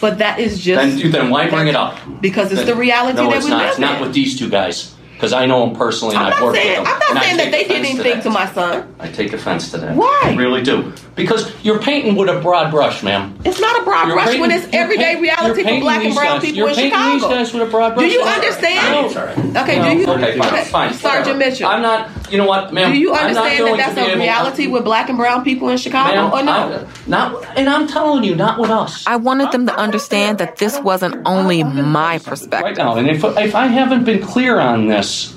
[0.00, 1.98] but that is just then, then why bring it up?
[2.20, 3.58] because it's Then- the reality no, that we not.
[3.62, 4.94] live It's not with these two guys.
[5.16, 7.36] Because I know him personally and i'm I've not worked saying with i'm not saying
[7.38, 9.94] that they did offense to anything to my son I take offense to that.
[9.96, 10.20] Why?
[10.24, 10.92] I really do.
[11.14, 13.38] Because you're painting with a broad brush, ma'am.
[13.44, 16.14] It's not a broad You're brush painting- when it's everyday paint- reality for black and
[16.14, 17.12] brown guys- people you're in painting Chicago.
[17.12, 18.06] these guys with a broad brush.
[18.08, 19.14] Do you No, understand?
[19.14, 19.38] no, right.
[19.68, 20.06] Okay, No, do you?
[20.06, 20.92] Okay, fine, okay, fine.
[20.94, 21.38] Sergeant.
[21.38, 21.68] Mitchell.
[21.68, 22.08] I'm not.
[22.30, 22.92] You know what, ma'am?
[22.92, 25.16] Do you I'm not understand going that that's be a able- reality with black and
[25.18, 26.52] brown people in Chicago, or no?
[26.52, 29.04] I'm- not, and I'm telling you, not with us.
[29.06, 32.62] I wanted them to understand that this wasn't only my perspective.
[32.62, 35.34] Right now, and if if I haven't been clear on this,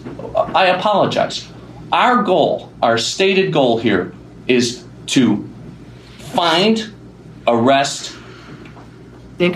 [0.56, 1.48] I apologize.
[1.92, 4.14] Our goal, our stated goal here,
[4.48, 5.48] is to
[6.18, 6.92] find,
[7.48, 8.16] arrest,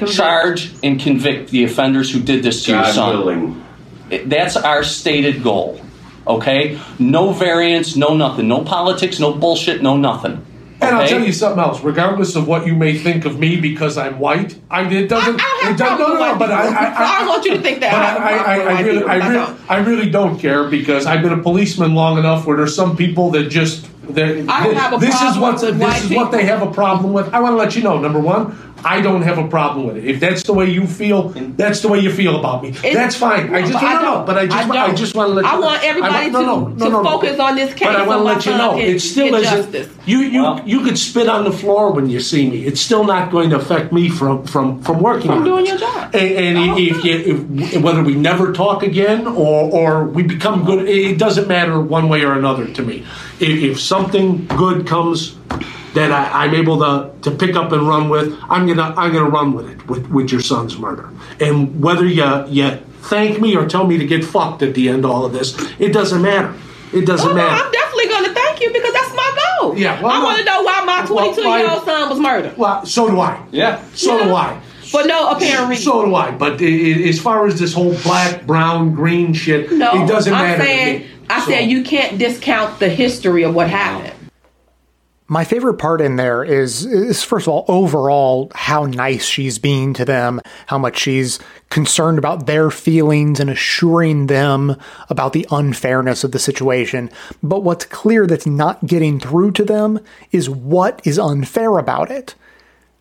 [0.07, 3.17] charge, and convict the offenders who did this to your God son.
[3.17, 3.63] willing.
[4.25, 5.79] That's our stated goal.
[6.25, 6.79] Okay?
[6.99, 8.47] No variance, no nothing.
[8.47, 10.45] No politics, no bullshit, no nothing.
[10.81, 11.09] And I'll Okay?
[11.13, 11.81] tell you something else.
[11.81, 15.35] Regardless of what you may think of me because I'm white, I it doesn't.
[15.35, 16.35] it does, no, no, no.
[16.37, 17.91] But I, I, I, I want you to think that.
[18.17, 19.71] But I have a I, problem I, I, really, I, really, don't.
[19.71, 23.31] I really don't care because I've been a policeman long enough where there's some people
[23.31, 23.87] that just.
[24.13, 26.43] that- I don't have a this is problem what with this white is what they
[26.45, 27.33] have a problem with.
[27.33, 27.97] I want to let you know.
[27.99, 30.05] Number one, I don't have a problem with it.
[30.05, 32.71] If that's the way you feel, that's the way you feel about me.
[32.71, 33.53] that's fine.
[33.53, 34.05] I just But no, I no, no.
[34.15, 34.25] don't.
[34.25, 35.61] But I just I I just want to let you I know.
[35.61, 37.09] want everybody I, no, to- no, to no, no.
[37.09, 39.71] focus on this case But I want to let you know it still isn't.
[39.71, 39.89] justice.
[40.05, 42.65] You you you could spit on the floor when you see me.
[42.65, 45.27] It's still not going to affect me from from from working.
[45.31, 45.69] From doing it.
[45.69, 46.13] your job.
[46.15, 50.87] And, and if you if, whether we never talk again or or we become good,
[50.89, 53.05] it doesn't matter one way or another to me.
[53.39, 55.35] If, if something good comes
[55.93, 59.29] that I, I'm able to to pick up and run with, I'm gonna I'm gonna
[59.29, 61.09] run with it with with your son's murder.
[61.39, 62.71] And whether you you
[63.03, 65.55] thank me or tell me to get fucked at the end of all of this,
[65.79, 66.53] it doesn't matter.
[66.93, 67.49] It doesn't no, matter.
[67.63, 69.75] I'm definitely going to thank you because that's my goal.
[69.77, 72.55] Yeah, well, I want to know why my 22 why- year old son was murdered.
[72.55, 73.43] Well, so do I.
[73.51, 73.83] Yeah.
[73.95, 74.61] So do I.
[74.91, 75.85] But no apparent reason.
[75.85, 76.29] So do I.
[76.29, 80.31] But i- i- as far as this whole black, brown, green shit, No, it doesn't
[80.31, 80.63] I'm matter.
[80.63, 81.11] saying, to me.
[81.31, 84.12] I So- said you can't discount the history of what happened.
[85.27, 89.93] My favorite part in there is, is first of all, overall, how nice she's being
[89.93, 94.75] to them, how much she's concerned about their feelings and assuring them
[95.09, 97.09] about the unfairness of the situation.
[97.41, 100.01] But what's clear that's not getting through to them
[100.31, 102.35] is what is unfair about it.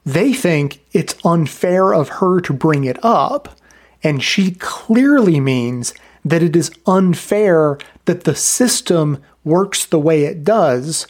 [0.07, 3.59] They think it's unfair of her to bring it up,
[4.03, 5.93] and she clearly means
[6.25, 11.09] that it is unfair that the system works the way it does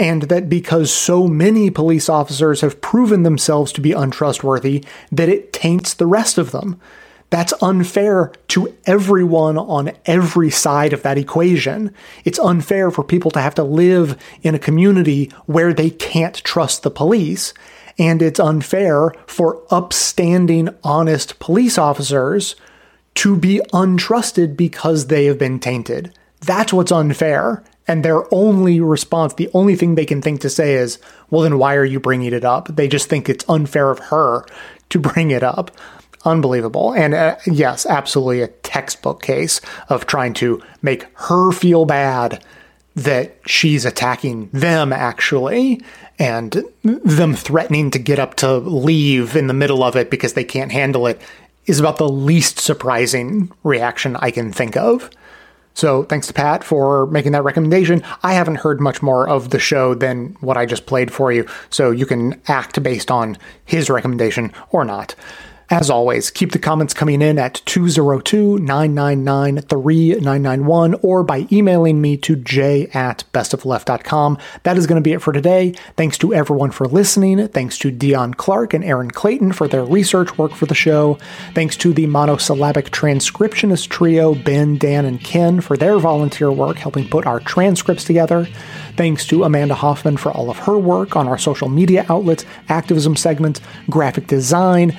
[0.00, 4.82] and that because so many police officers have proven themselves to be untrustworthy,
[5.12, 6.80] that it taints the rest of them.
[7.28, 11.94] That's unfair to everyone on every side of that equation.
[12.24, 16.82] It's unfair for people to have to live in a community where they can't trust
[16.82, 17.52] the police.
[17.98, 22.56] And it's unfair for upstanding, honest police officers
[23.16, 26.16] to be untrusted because they have been tainted.
[26.40, 27.62] That's what's unfair.
[27.90, 31.58] And their only response, the only thing they can think to say is, well, then
[31.58, 32.68] why are you bringing it up?
[32.68, 34.46] They just think it's unfair of her
[34.90, 35.72] to bring it up.
[36.24, 36.92] Unbelievable.
[36.94, 42.44] And uh, yes, absolutely a textbook case of trying to make her feel bad
[42.94, 45.82] that she's attacking them, actually,
[46.16, 50.44] and them threatening to get up to leave in the middle of it because they
[50.44, 51.20] can't handle it
[51.66, 55.10] is about the least surprising reaction I can think of.
[55.74, 58.02] So thanks to Pat for making that recommendation.
[58.22, 61.46] I haven't heard much more of the show than what I just played for you,
[61.70, 65.14] so you can act based on his recommendation or not.
[65.72, 72.16] As always, keep the comments coming in at 202 999 3991 or by emailing me
[72.16, 74.36] to Jay at bestofleft.com.
[74.64, 75.74] That is going to be it for today.
[75.96, 77.46] Thanks to everyone for listening.
[77.46, 81.20] Thanks to Deon Clark and Erin Clayton for their research work for the show.
[81.54, 87.08] Thanks to the monosyllabic transcriptionist trio, Ben, Dan, and Ken, for their volunteer work helping
[87.08, 88.48] put our transcripts together.
[88.96, 93.14] Thanks to Amanda Hoffman for all of her work on our social media outlets, activism
[93.14, 94.98] segments, graphic design,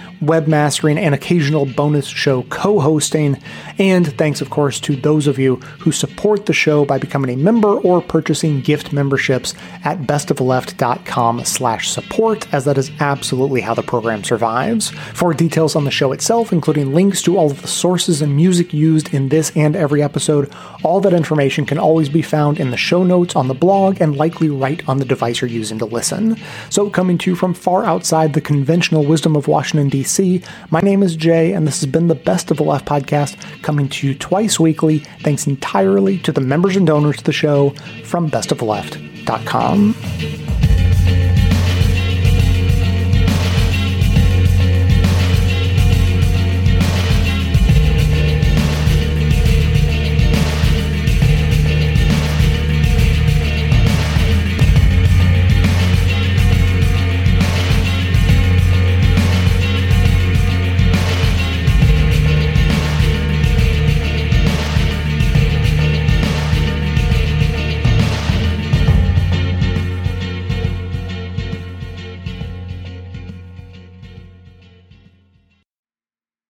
[0.62, 3.42] webmastering, and occasional bonus show co-hosting.
[3.78, 7.38] And thanks, of course, to those of you who support the show by becoming a
[7.38, 9.54] member or purchasing gift memberships
[9.84, 14.90] at bestofleft.com slash support, as that is absolutely how the program survives.
[14.90, 18.74] For details on the show itself, including links to all of the sources and music
[18.74, 20.52] used in this and every episode,
[20.84, 24.16] all that information can always be found in the show notes on the blog and
[24.16, 26.38] likely right on the device you're using to listen.
[26.70, 31.04] So, coming to you from far outside the conventional wisdom of Washington, D.C., my name
[31.04, 34.16] is Jay, and this has been the Best of the Left podcast, coming to you
[34.16, 37.72] twice weekly, thanks entirely to the members and donors to the show
[38.04, 40.81] from bestoftheleft.com.